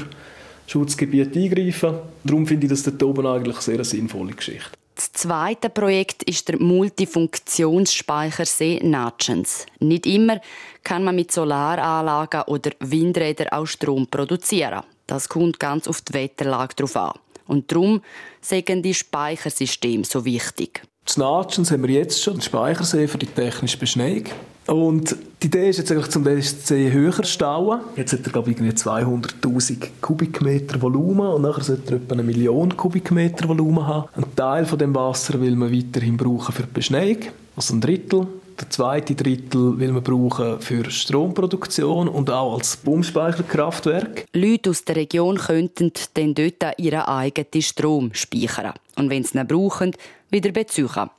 Schutzgebiet 0.70 1.36
eingreifen. 1.36 1.98
Darum 2.24 2.46
finde 2.46 2.64
ich 2.66 2.70
das 2.70 2.84
dort 2.84 3.02
oben 3.02 3.26
eigentlich 3.26 3.56
eine 3.56 3.62
sehr 3.62 3.84
sinnvolle 3.84 4.32
Geschichte. 4.32 4.70
Das 4.94 5.12
zweite 5.12 5.68
Projekt 5.70 6.22
ist 6.24 6.48
der 6.48 6.60
Multifunktionsspeichersee 6.60 8.80
Natschens. 8.82 9.64
Nicht 9.78 10.06
immer 10.06 10.40
kann 10.82 11.04
man 11.04 11.14
mit 11.16 11.32
Solaranlagen 11.32 12.42
oder 12.42 12.72
Windrädern 12.80 13.48
auch 13.48 13.64
Strom 13.66 14.06
produzieren. 14.08 14.84
Das 15.06 15.26
kommt 15.28 15.58
ganz 15.58 15.88
auf 15.88 16.02
die 16.02 16.12
Wetterlage 16.12 16.74
drauf 16.76 16.96
an. 16.96 17.12
Und 17.46 17.72
darum 17.72 18.02
sind 18.40 18.84
die 18.84 18.94
Speichersysteme 18.94 20.04
so 20.04 20.24
wichtig. 20.24 20.82
In 21.16 21.22
Natschens 21.22 21.70
haben 21.70 21.82
wir 21.82 21.94
jetzt 21.94 22.22
schon 22.22 22.34
einen 22.34 22.42
Speichersee 22.42 23.08
für 23.08 23.18
die 23.18 23.26
technische 23.26 23.78
Beschneiung. 23.78 24.24
Und 24.70 25.16
die 25.42 25.48
Idee 25.48 25.68
ist 25.68 25.78
jetzt 25.78 25.90
eigentlich, 25.90 26.14
um 26.14 26.22
den 26.22 26.40
See 26.40 26.92
höher 26.92 27.10
zu 27.10 27.24
stauen. 27.24 27.80
Jetzt 27.96 28.12
hat 28.12 28.20
er, 28.24 28.30
glaube 28.30 28.52
ich, 28.52 28.56
200'000 28.56 29.88
Kubikmeter 30.00 30.80
Volumen 30.80 31.26
und 31.26 31.42
nachher 31.42 31.64
sollte 31.64 31.94
er 31.94 31.96
etwa 31.96 32.12
eine 32.12 32.22
Million 32.22 32.76
Kubikmeter 32.76 33.48
Volumen 33.48 33.84
haben. 33.84 34.08
Ein 34.14 34.36
Teil 34.36 34.64
von 34.64 34.78
dem 34.78 34.94
Wasser 34.94 35.40
will 35.40 35.56
man 35.56 35.72
weiterhin 35.72 36.16
brauchen 36.16 36.54
für 36.54 36.62
die 36.62 36.72
Beschneiung, 36.72 37.16
also 37.56 37.74
ein 37.74 37.80
Drittel. 37.80 38.28
Der 38.60 38.70
zweite 38.70 39.16
Drittel 39.16 39.76
will 39.76 39.90
man 39.90 40.04
brauchen 40.04 40.60
für 40.60 40.88
Stromproduktion 40.88 42.06
und 42.06 42.30
auch 42.30 42.54
als 42.54 42.76
Pumpspeicherkraftwerk. 42.76 44.26
Leute 44.34 44.70
aus 44.70 44.84
der 44.84 44.94
Region 44.94 45.36
könnten 45.36 45.90
dann 46.14 46.34
dort 46.34 46.78
ihren 46.78 47.00
eigenen 47.00 47.62
Strom 47.62 48.10
speichern 48.12 48.74
und 48.96 49.10
wenn 49.10 49.24
sie 49.24 49.36
ihn 49.36 49.48
brauchen, 49.48 49.96
wieder 50.30 50.52
beziehen. 50.52 51.10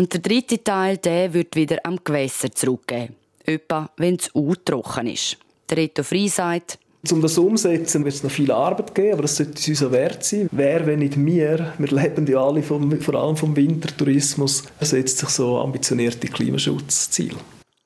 Und 0.00 0.14
der 0.14 0.20
dritte 0.20 0.64
Teil, 0.64 0.96
der 0.96 1.34
wird 1.34 1.54
wieder 1.56 1.76
am 1.84 1.98
Gewässer 2.02 2.50
zurückgehen. 2.50 3.14
Etwa, 3.44 3.90
wenn 3.98 4.14
es 4.14 4.30
trocken 4.64 5.06
ist. 5.06 5.36
Der 5.68 5.76
Reto 5.76 6.02
Frey 6.02 6.26
sagt, 6.26 6.78
um 7.10 7.20
das 7.20 7.36
umzusetzen, 7.36 8.02
wird 8.02 8.14
es 8.14 8.22
noch 8.22 8.30
viel 8.30 8.50
Arbeit 8.50 8.94
geben, 8.94 9.12
aber 9.12 9.22
das 9.22 9.36
sollte 9.36 9.58
es 9.58 9.68
uns 9.68 9.82
auch 9.82 9.92
wert 9.92 10.24
sein. 10.24 10.48
Wer, 10.52 10.86
wenn 10.86 11.00
nicht 11.00 11.22
wir, 11.22 11.74
wir 11.76 11.88
leben 11.88 12.26
ja 12.26 12.42
alle 12.42 12.62
vom, 12.62 12.98
vor 12.98 13.14
allem 13.14 13.36
vom 13.36 13.54
Wintertourismus, 13.54 14.64
setzt 14.80 15.18
sich 15.18 15.28
so 15.28 15.58
ambitionierte 15.58 16.28
Klimaschutzziele. 16.28 17.36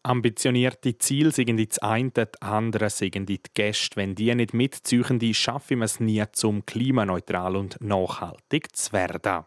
Ambitionierte 0.05 0.96
Ziele 0.96 1.33
sind 1.33 1.59
das 1.68 1.79
eine, 1.81 2.11
das 2.12 2.29
andere 2.40 2.90
sind 2.90 3.29
die 3.29 3.40
Gäste. 3.55 3.96
Wenn 3.96 4.14
die 4.14 4.33
nicht 4.37 4.55
mitziehen, 4.55 5.35
schaffen 5.35 5.79
wir 5.79 5.85
es 5.85 5.98
nie, 5.98 6.22
zum 6.31 6.64
klimaneutral 6.64 7.57
und 7.57 7.77
nachhaltig 7.81 8.77
zu 8.77 8.92
werden. 8.92 9.46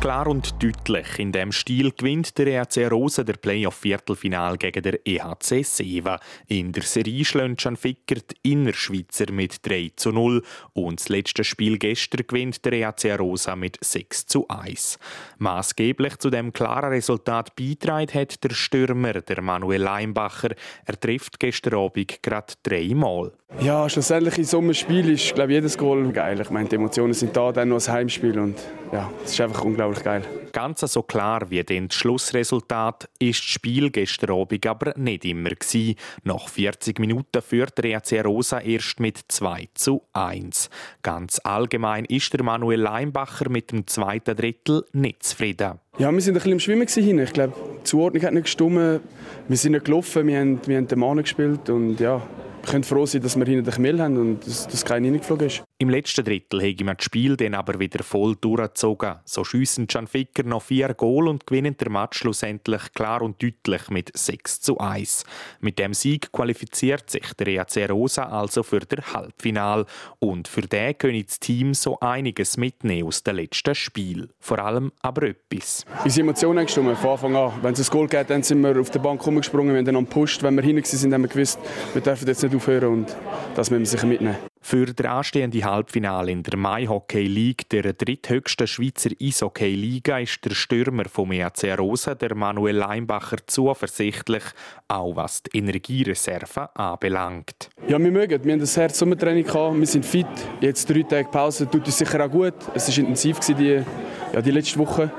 Klar 0.00 0.26
und 0.28 0.62
deutlich. 0.62 1.18
In 1.18 1.32
dem 1.32 1.50
Stil 1.50 1.90
gewinnt 1.90 2.38
der 2.38 2.46
EHC 2.46 2.86
Rosa 2.88 3.24
der 3.24 3.34
Playoff-Viertelfinal 3.34 4.56
gegen 4.56 4.82
der 4.82 5.00
EHC 5.04 5.64
Seva. 5.64 6.20
In 6.46 6.70
der 6.72 6.84
Serie 6.84 7.24
schlägt 7.24 7.62
Can 7.62 7.76
Ficker 7.76 8.16
die 8.16 8.52
Innerschweizer 8.52 9.32
mit 9.32 9.66
3 9.66 9.92
zu 9.96 10.12
0 10.12 10.42
und 10.74 11.00
das 11.00 11.08
letzte 11.08 11.42
Spiel 11.44 11.78
gestern 11.78 12.26
gewinnt 12.26 12.64
der 12.64 12.74
EHC 12.74 13.18
Rosa 13.18 13.56
mit 13.56 13.78
6 13.80 14.26
zu 14.26 14.46
1. 14.48 14.98
Maßgeblich 15.38 16.18
zu 16.18 16.30
dem 16.30 16.52
klaren 16.52 16.90
Resultat 16.90 17.56
beitragen 17.56 18.12
hat 18.14 18.44
der 18.44 18.54
Stürmer, 18.54 19.14
der 19.14 19.42
Manuel 19.42 19.82
Leimbacher. 19.82 20.54
Er 20.84 21.00
trifft 21.00 21.40
gestern 21.40 21.74
Abend 21.74 22.22
gerade 22.22 22.52
dreimal. 22.62 23.32
Ja, 23.60 23.88
schlussendlich 23.88 24.38
in 24.38 24.44
so 24.44 24.58
einem 24.58 24.74
Spiel 24.74 25.08
ist 25.08 25.34
glaube 25.34 25.52
ich, 25.52 25.56
jedes 25.56 25.78
Goal 25.78 26.12
geil. 26.12 26.40
Ich 26.40 26.50
meine, 26.50 26.68
die 26.68 26.74
Emotionen 26.74 27.14
sind 27.14 27.36
da, 27.36 27.52
dann 27.52 27.68
noch 27.68 27.86
ein 27.86 27.92
Heimspiel 27.92 28.38
und 28.38 28.58
ja, 28.92 29.10
es 29.24 29.32
ist 29.32 29.40
einfach 29.40 29.64
unglaublich 29.64 29.95
geil. 30.02 30.22
Ganz 30.52 30.80
so 30.80 31.02
klar 31.02 31.50
wie 31.50 31.62
das 31.62 31.94
Schlussresultat 31.94 33.08
ist 33.18 33.40
das 33.40 33.46
Spiel 33.46 33.90
gestern 33.90 34.30
Abend 34.30 34.66
aber 34.66 34.94
nicht 34.96 35.24
immer 35.24 35.50
gewesen. 35.50 35.96
Nach 36.24 36.48
40 36.48 36.98
Minuten 36.98 37.42
führt 37.42 37.76
der 37.78 37.84
EAC 37.86 38.24
Rosa 38.24 38.60
erst 38.60 39.00
mit 39.00 39.18
2 39.28 39.68
zu 39.74 40.02
1. 40.12 40.70
Ganz 41.02 41.40
allgemein 41.44 42.04
ist 42.04 42.32
der 42.32 42.42
Manuel 42.42 42.80
Leimbacher 42.80 43.48
mit 43.48 43.72
dem 43.72 43.86
zweiten 43.86 44.36
Drittel 44.36 44.84
nicht 44.92 45.22
zufrieden. 45.22 45.80
Ja, 45.98 46.12
wir 46.12 46.20
sind 46.20 46.34
ein 46.34 46.34
bisschen 46.34 46.52
im 46.52 46.60
Schwimmen 46.60 46.86
gewesen. 46.86 47.18
Ich 47.18 47.32
glaube, 47.32 47.54
die 47.78 47.84
Zuordnung 47.84 48.22
hat 48.22 48.34
nicht 48.34 48.44
gestimmt. 48.44 49.00
Wir 49.48 49.56
sind 49.56 49.72
nicht 49.72 49.84
gelaufen, 49.84 50.26
wir 50.26 50.38
haben, 50.38 50.60
wir 50.66 50.76
haben 50.76 50.88
den 50.88 50.98
Mann 50.98 51.22
gespielt 51.22 51.70
und 51.70 51.98
ja, 52.00 52.20
wir 52.66 52.72
können 52.72 52.84
froh 52.84 53.06
sein, 53.06 53.22
dass 53.22 53.36
wir 53.36 53.46
hinten 53.46 53.64
den 53.64 53.72
Kamel 53.72 54.02
haben 54.02 54.16
und 54.18 54.46
dass, 54.46 54.66
dass 54.66 54.84
keiner 54.84 55.06
reingeflogen 55.06 55.46
ist. 55.46 55.62
Im 55.78 55.90
letzten 55.90 56.24
Drittel 56.24 56.62
haben 56.62 56.86
wir 56.86 56.94
das 56.94 57.04
Spiel 57.04 57.36
dann 57.36 57.52
aber 57.52 57.78
wieder 57.78 58.02
voll 58.02 58.34
durchgezogen. 58.34 59.16
So 59.26 59.44
schiessen 59.44 59.86
Can 59.86 60.06
Ficker 60.06 60.42
noch 60.42 60.62
vier 60.62 60.94
Goal 60.94 61.28
und 61.28 61.46
gewinnen 61.46 61.76
der 61.76 61.90
Match 61.90 62.20
schlussendlich 62.20 62.94
klar 62.94 63.20
und 63.20 63.42
deutlich 63.42 63.90
mit 63.90 64.10
6 64.16 64.62
zu 64.62 64.78
1. 64.78 65.26
Mit 65.60 65.78
dem 65.78 65.92
Sieg 65.92 66.32
qualifiziert 66.32 67.10
sich 67.10 67.30
der 67.34 67.48
EAC 67.48 67.90
Rosa 67.90 68.22
also 68.22 68.62
für 68.62 68.80
das 68.80 69.12
Halbfinal. 69.12 69.84
Und 70.18 70.48
für 70.48 70.62
den 70.62 70.96
können 70.96 71.22
das 71.22 71.40
Team 71.40 71.74
so 71.74 72.00
einiges 72.00 72.56
mitnehmen 72.56 73.06
aus 73.06 73.22
dem 73.22 73.36
letzten 73.36 73.74
Spiel. 73.74 74.30
Vor 74.40 74.58
allem 74.58 74.92
aber 75.02 75.24
etwas. 75.24 75.84
Unsere 76.02 76.22
Emotionen 76.22 76.60
haben 76.60 76.66
gestimmt, 76.66 76.96
von 76.96 77.10
Anfang 77.10 77.36
an. 77.36 77.52
Wenn 77.60 77.74
es 77.74 77.86
ein 77.86 77.92
Goal 77.92 78.08
geht, 78.08 78.30
dann 78.30 78.42
sind 78.42 78.62
wir 78.62 78.80
auf 78.80 78.88
der 78.88 79.00
Bank 79.00 79.26
rumgesprungen, 79.26 79.74
wir 79.74 79.78
haben 79.80 79.84
dann 79.84 80.04
gepusht. 80.06 80.42
Wenn 80.42 80.54
wir 80.56 80.62
hinein 80.62 80.84
sind, 80.84 81.12
haben 81.12 81.20
wir 81.20 81.28
gewusst, 81.28 81.58
wir 81.92 82.00
dürfen 82.00 82.26
jetzt 82.26 82.42
nicht 82.42 82.54
aufhören 82.54 82.88
und 82.90 83.16
das 83.54 83.70
müssen 83.70 83.80
wir 83.80 83.86
sicher 83.86 84.06
mitnehmen. 84.06 84.38
Für 84.68 84.86
das 84.86 85.06
anstehende 85.06 85.62
Halbfinale 85.62 86.32
in 86.32 86.42
der 86.42 86.58
Mai 86.58 86.88
Hockey 86.88 87.28
League, 87.28 87.68
der 87.68 87.92
dritthöchsten 87.92 88.66
Schweizer 88.66 89.10
Eishockey-Liga, 89.22 90.18
ist 90.18 90.44
der 90.44 90.56
Stürmer 90.56 91.04
vom 91.04 91.30
EAC 91.30 91.78
Rosa, 91.78 92.16
der 92.16 92.34
Manuel 92.34 92.74
Leimbacher, 92.74 93.36
zuversichtlich, 93.46 94.42
auch 94.88 95.14
was 95.14 95.44
die 95.44 95.58
Energiereserve 95.58 96.76
anbelangt. 96.76 97.70
Ja, 97.86 98.00
wir 98.00 98.10
mögen. 98.10 98.44
Wir 98.44 98.54
haben 98.54 98.58
das 98.58 98.76
Herz 98.76 98.98
Sommertraining 98.98 99.44
gehabt, 99.44 99.78
wir 99.78 99.86
sind 99.86 100.04
fit. 100.04 100.26
Jetzt 100.60 100.90
drei 100.90 101.04
Tage 101.04 101.28
Pause 101.28 101.70
tut 101.70 101.86
uns 101.86 101.96
sicher 101.96 102.26
auch 102.26 102.30
gut. 102.30 102.54
Es 102.74 102.88
war 102.88 102.98
intensiv 102.98 103.38
die, 103.38 103.84
ja, 104.32 104.42
die 104.42 104.50
letzte 104.50 104.80
Woche 104.80 105.12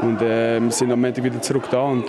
und 0.00 0.22
äh, 0.22 0.58
wir 0.62 0.70
sind 0.70 0.90
am 0.90 1.02
Montag 1.02 1.22
wieder 1.22 1.42
zurück 1.42 1.68
da 1.70 1.82
und 1.82 2.06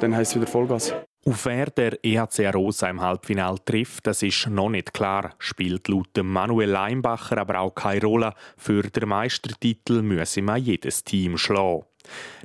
dann 0.00 0.16
heisst 0.16 0.30
es 0.30 0.36
wieder 0.36 0.50
Vollgas. 0.50 0.94
Auf 1.26 1.44
wer 1.44 1.66
der 1.66 2.02
EHC 2.02 2.46
Arosa 2.46 2.88
im 2.88 3.02
Halbfinal 3.02 3.58
trifft, 3.58 4.06
das 4.06 4.22
ist 4.22 4.46
noch 4.46 4.70
nicht 4.70 4.94
klar. 4.94 5.34
Spielt 5.38 5.86
laut 5.88 6.16
Manuel 6.22 6.70
Leimbacher 6.70 7.36
aber 7.36 7.60
auch 7.60 7.74
keine 7.74 8.06
Rolle. 8.06 8.32
Für 8.56 8.82
den 8.82 9.08
Meistertitel 9.10 10.00
müsse 10.00 10.40
man 10.40 10.62
jedes 10.62 11.04
Team 11.04 11.36
schlagen. 11.36 11.84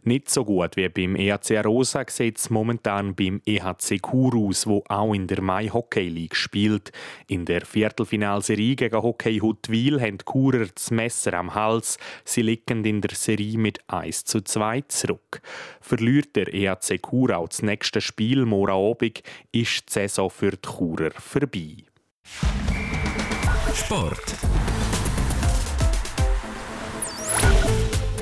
Nicht 0.04 0.30
so 0.30 0.46
gut 0.46 0.78
wie 0.78 0.88
beim 0.90 1.16
EHC 1.16 1.66
Rosa 1.66 2.04
sieht 2.08 2.38
es 2.38 2.50
momentan 2.50 3.16
beim 3.16 3.42
EHC 3.46 4.00
Chur 4.02 4.36
aus, 4.36 4.68
wo 4.68 4.84
auch 4.88 5.14
in 5.14 5.28
der 5.28 5.42
Mai 5.42 5.70
Hockey 5.70 6.08
League 6.10 6.36
spielt. 6.36 6.92
In 7.28 7.46
der 7.46 7.66
Viertelfinalserie 7.66 8.76
gegen 8.76 9.02
Hockey 9.02 9.40
Huttwil 9.40 10.00
haben 10.00 10.20
die 10.20 10.26
Churer 10.26 10.68
das 10.74 10.92
Messer 10.92 11.34
am 11.34 11.56
Hals. 11.56 11.98
Sie 12.24 12.44
liegen 12.44 12.86
in 12.86 13.02
der 13.02 13.16
Serie 13.16 13.58
mit 13.58 13.80
1 13.88 14.26
zu 14.26 14.42
2 14.42 14.82
zurück. 14.88 15.42
Verliert 15.82 16.36
der 16.36 16.54
EHC 16.54 17.02
Chur 17.02 17.36
auch 17.36 17.50
das 17.50 17.62
nächste 17.62 18.02
Spiel 18.02 18.46
morgen 18.46 18.72
Abend, 18.72 19.24
ist 19.52 19.90
die 19.90 19.94
Saison 19.94 20.30
für 20.30 20.52
die 20.52 20.68
Churer 20.68 21.12
vorbei. 21.12 21.78
Sport. 23.74 24.36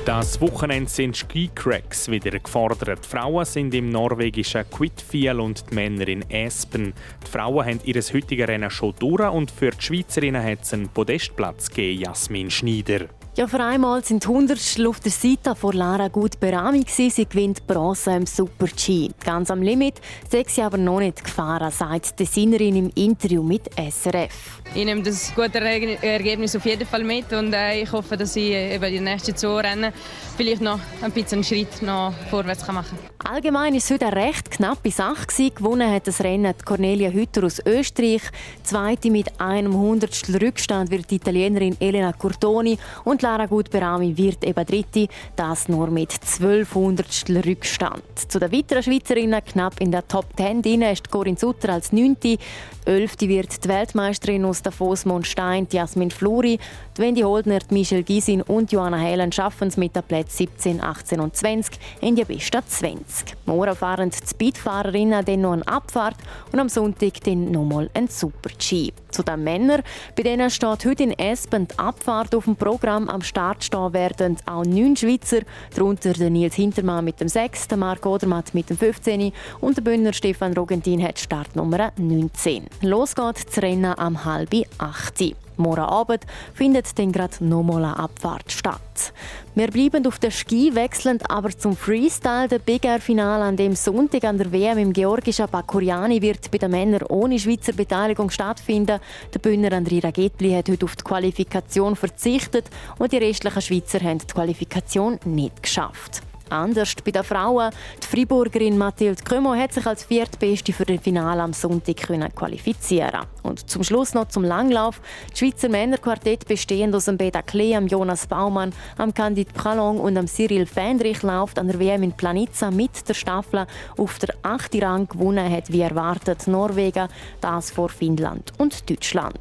Das 0.04 0.38
Wochenende 0.38 0.90
sind 0.90 1.16
Skicracks 1.16 2.10
wieder 2.10 2.38
gefordert. 2.38 3.02
Die 3.02 3.08
Frauen 3.08 3.46
sind 3.46 3.72
im 3.72 3.88
norwegischen 3.88 4.68
Quidfiel 4.70 5.40
und 5.40 5.64
die 5.70 5.74
Männer 5.74 6.06
in 6.06 6.28
Espen. 6.30 6.92
Die 7.26 7.30
Frauen 7.30 7.64
haben 7.64 7.80
ihr 7.84 7.94
heutiges 7.94 8.46
Rennen 8.46 8.70
schon 8.70 8.94
durch 8.98 9.26
und 9.32 9.50
für 9.50 9.70
die 9.70 9.82
Schweizerinnen 9.82 10.44
hat 10.44 10.60
es 10.60 10.74
einen 10.74 10.90
Podestplatz 10.90 11.70
gegeben, 11.70 12.02
Jasmin 12.02 12.50
Schneider. 12.50 13.06
Ja, 13.36 13.48
für 13.48 13.58
einmal 13.58 14.04
sind 14.04 14.24
100 14.24 14.86
auf 14.86 15.00
der 15.00 15.10
Seite 15.10 15.56
von 15.56 15.74
Lara 15.74 16.06
gut 16.06 16.38
berahmt. 16.38 16.88
Sie 16.88 17.10
gewinnt 17.10 17.66
Bronze 17.66 18.12
im 18.12 18.26
Super-G. 18.26 19.10
Ganz 19.24 19.50
am 19.50 19.60
Limit 19.60 19.94
sei 20.30 20.44
sie 20.46 20.62
aber 20.62 20.76
noch 20.78 21.00
nicht 21.00 21.24
gefahren, 21.24 21.72
sagt 21.72 22.20
die 22.20 22.26
Sinnerin 22.26 22.76
im 22.76 22.92
Interview 22.94 23.42
mit 23.42 23.68
SRF. 23.74 24.62
Ich 24.72 24.84
nehme 24.84 25.02
das 25.02 25.34
gute 25.34 25.58
Ergebnis 25.58 26.54
auf 26.54 26.64
jeden 26.64 26.86
Fall 26.86 27.02
mit 27.02 27.32
und 27.32 27.52
äh, 27.52 27.82
ich 27.82 27.90
hoffe, 27.90 28.16
dass 28.16 28.36
ich 28.36 28.54
über 28.72 28.88
die 28.88 29.00
nächsten 29.00 29.34
zwei 29.36 29.62
Rennen 29.62 29.92
vielleicht 30.36 30.62
noch 30.62 30.78
ein 31.02 31.10
bisschen 31.10 31.38
einen 31.38 31.44
Schritt 31.44 31.82
noch 31.82 32.14
vorwärts 32.30 32.64
machen 32.68 32.96
kann. 32.96 33.34
Allgemein 33.34 33.72
war 33.72 33.78
es 33.78 33.90
heute 33.90 34.06
eine 34.06 34.16
recht 34.16 34.50
knappe 34.50 34.90
Sache. 34.90 35.50
Gewonnen 35.50 35.90
hat 35.90 36.06
das 36.06 36.20
Rennen 36.20 36.54
Cornelia 36.64 37.10
Hütter 37.10 37.44
aus 37.44 37.58
Österreich. 37.64 38.22
Zweite 38.62 39.10
mit 39.10 39.40
einem 39.40 39.74
Hundertstel 39.74 40.36
Rückstand 40.36 40.90
wird 40.90 41.10
die 41.10 41.16
Italienerin 41.16 41.76
Elena 41.80 42.12
Curtoni 42.12 42.78
und 43.04 43.23
Lara 43.24 43.46
Gutberami 43.46 44.14
wird 44.18 44.44
eben 44.44 44.66
Dritte, 44.66 45.08
das 45.34 45.66
nur 45.70 45.86
mit 45.86 46.12
1200 46.12 47.46
Rückstand. 47.46 48.02
Zu 48.28 48.38
den 48.38 48.52
weiteren 48.52 48.82
Schweizerinnen 48.82 49.42
knapp 49.42 49.80
in 49.80 49.90
der 49.90 50.06
Top 50.06 50.26
10 50.36 50.60
drin 50.60 50.82
ist 50.82 51.10
Corinne 51.10 51.38
Sutter 51.38 51.72
als 51.72 51.90
Neunte. 51.90 52.36
Elfte 52.86 53.28
wird 53.30 53.64
die 53.64 53.68
Weltmeisterin 53.70 54.44
aus 54.44 54.60
Davos 54.60 55.06
Mondstein, 55.06 55.66
Jasmin 55.70 56.10
Fluri. 56.10 56.58
Die 56.96 57.00
Wendy 57.00 57.22
Holdner, 57.22 57.60
Michelle 57.70 58.02
Gisin 58.02 58.42
und 58.42 58.72
Johanna 58.72 58.98
Helen 58.98 59.32
schaffen 59.32 59.68
es 59.68 59.78
mit 59.78 59.96
den 59.96 60.02
Plätzen 60.02 60.36
17, 60.36 60.82
18 60.82 61.18
und 61.18 61.34
20 61.34 61.78
in 62.02 62.14
die 62.14 62.24
besten 62.24 62.60
20. 62.66 63.36
Morgen 63.46 63.74
fahren 63.74 64.10
die 64.10 64.28
Speedfahrerinnen 64.28 65.24
dann 65.24 65.40
noch 65.40 65.54
eine 65.54 65.66
Abfahrt 65.66 66.16
und 66.52 66.60
am 66.60 66.68
Sonntag 66.68 67.22
dann 67.24 67.50
nochmal 67.50 67.88
ein 67.94 68.08
Super-G. 68.08 68.92
Zu 69.10 69.22
den 69.22 69.44
Männern, 69.44 69.82
bei 70.16 70.24
denen 70.24 70.50
steht 70.50 70.84
heute 70.84 71.04
in 71.04 71.18
Espen 71.18 71.68
die 71.68 71.78
Abfahrt 71.78 72.34
auf 72.34 72.44
dem 72.44 72.56
Programm. 72.56 73.08
Am 73.08 73.22
Start 73.22 73.64
stehen 73.64 73.92
werden 73.92 74.36
auch 74.44 74.64
neun 74.64 74.96
Schweizer, 74.96 75.40
darunter 75.74 76.12
der 76.12 76.30
Nils 76.30 76.56
Hintermann 76.56 77.04
mit 77.04 77.20
dem 77.20 77.28
6., 77.28 77.68
Marc 77.76 78.04
Odermatt 78.04 78.52
mit 78.54 78.68
dem 78.70 78.76
15. 78.76 79.32
und 79.60 79.76
der 79.76 79.82
Bündner 79.82 80.12
Stefan 80.12 80.52
Rogentin 80.52 81.02
hat 81.02 81.18
Startnummer 81.18 81.92
19. 81.96 82.73
Los 82.82 83.14
geht 83.14 83.46
das 83.46 83.62
Rennen 83.62 83.98
am 83.98 84.24
halben 84.24 84.64
8. 84.78 85.34
Morgen 85.56 85.80
Abend 85.80 86.26
findet 86.52 86.98
dann 86.98 87.12
gerade 87.12 87.44
nochmal 87.44 87.84
eine 87.84 87.98
Abfahrt 87.98 88.50
statt. 88.50 89.12
Wir 89.54 89.68
bleiben 89.68 90.06
auf 90.06 90.18
der 90.18 90.32
Ski, 90.32 90.74
wechseln 90.74 91.20
aber 91.28 91.56
zum 91.56 91.76
Freestyle. 91.76 92.48
Der 92.48 92.58
Big 92.58 92.84
Air 92.84 93.00
Finale 93.00 93.44
an 93.44 93.56
dem 93.56 93.76
Sonntag 93.76 94.24
an 94.24 94.36
der 94.36 94.50
WM 94.50 94.78
im 94.78 94.92
georgischen 94.92 95.48
Bakuriani 95.48 96.20
wird 96.20 96.50
bei 96.50 96.58
den 96.58 96.72
Männern 96.72 97.04
ohne 97.08 97.38
Schweizer 97.38 97.72
Beteiligung 97.72 98.30
stattfinden. 98.30 98.98
Der 99.32 99.38
Bühner 99.38 99.70
André 99.70 100.02
Ragetli 100.02 100.50
hat 100.52 100.68
heute 100.68 100.84
auf 100.84 100.96
die 100.96 101.04
Qualifikation 101.04 101.94
verzichtet 101.94 102.68
und 102.98 103.12
die 103.12 103.18
restlichen 103.18 103.62
Schweizer 103.62 104.00
haben 104.00 104.18
die 104.18 104.26
Qualifikation 104.26 105.20
nicht 105.24 105.62
geschafft. 105.62 106.22
Anders 106.50 106.94
bei 107.04 107.10
den 107.10 107.24
Frauen. 107.24 107.70
Die 108.02 108.06
Friburgerin 108.06 108.78
Mathilde 108.78 109.22
Krömo 109.22 109.54
hat 109.54 109.72
sich 109.72 109.86
als 109.86 110.04
Viertbeste 110.04 110.72
für 110.72 110.84
das 110.84 111.00
Finale 111.00 111.42
am 111.42 111.52
Sonntag 111.52 111.96
qualifizieren 112.34 113.26
Und 113.42 113.68
zum 113.68 113.82
Schluss 113.84 114.14
noch 114.14 114.28
zum 114.28 114.44
Langlauf. 114.44 115.00
Das 115.30 115.38
Schweizer 115.38 115.68
Männerquartett 115.68 116.46
bestehend 116.46 116.94
aus 116.94 117.06
dem 117.06 117.16
Beda 117.16 117.42
Klee, 117.42 117.74
am 117.74 117.86
Jonas 117.86 118.26
Baumann, 118.26 118.72
am 118.98 119.12
Candid 119.14 119.52
Pralong 119.54 120.00
und 120.00 120.16
am 120.16 120.26
Cyril 120.26 120.66
Fendrich 120.66 121.22
läuft 121.22 121.58
an 121.58 121.68
der 121.68 121.78
WM 121.78 122.02
in 122.02 122.12
Planica 122.12 122.70
mit 122.70 123.08
der 123.08 123.14
Staffel 123.14 123.66
auf 123.96 124.18
der 124.18 124.34
8. 124.42 124.82
Rang 124.82 125.08
gewonnen 125.08 125.50
hat, 125.50 125.72
wie 125.72 125.80
erwartet, 125.80 126.46
Norwegen, 126.46 127.08
das 127.40 127.70
vor 127.70 127.88
Finnland 127.88 128.52
und 128.58 128.88
Deutschland. 128.88 129.38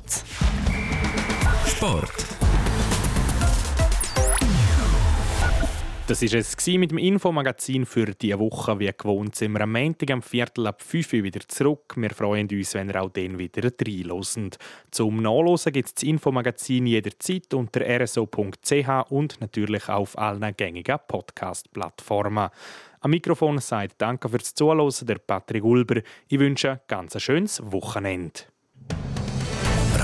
Sport. 1.66 2.43
Das 6.06 6.22
war 6.22 6.38
es 6.38 6.68
mit 6.68 6.92
dem 6.92 6.98
Infomagazin 6.98 7.86
für 7.86 8.08
diese 8.08 8.38
Woche. 8.38 8.78
Wie 8.78 8.92
gewohnt 8.92 9.38
sind 9.38 9.54
wir 9.54 9.62
am 9.62 9.72
Montag 9.72 10.12
am 10.12 10.22
Viertel 10.22 10.68
ab 10.68 10.82
5 10.82 11.14
Uhr 11.14 11.24
wieder 11.24 11.40
zurück. 11.48 11.94
Wir 11.96 12.10
freuen 12.10 12.50
uns, 12.50 12.74
wenn 12.74 12.90
ihr 12.90 13.02
auch 13.02 13.10
dann 13.10 13.40
wieder 13.40 13.64
reinhört. 13.64 14.58
Zum 14.92 15.22
Nachlesen 15.22 15.72
gibt 15.72 15.88
es 15.88 15.96
das 15.96 16.04
Infomagazin 16.04 16.88
jederzeit 16.88 17.54
unter 17.54 17.80
rso.ch 17.80 19.12
und 19.12 19.40
natürlich 19.40 19.88
auf 19.88 20.18
allen 20.18 20.54
gängigen 20.58 21.00
Podcast-Plattformen. 21.08 22.50
Am 23.00 23.12
Mikrofon 23.12 23.60
sagt 23.60 24.02
Danke 24.02 24.28
fürs 24.28 24.54
Zuhören, 24.54 24.92
der 25.08 25.20
Patrick 25.20 25.64
Ulber. 25.64 26.02
Ich 26.28 26.40
wünsche 26.40 26.72
ein 26.72 26.80
ganz 26.86 27.20
schönes 27.22 27.62
Wochenende. 27.72 28.53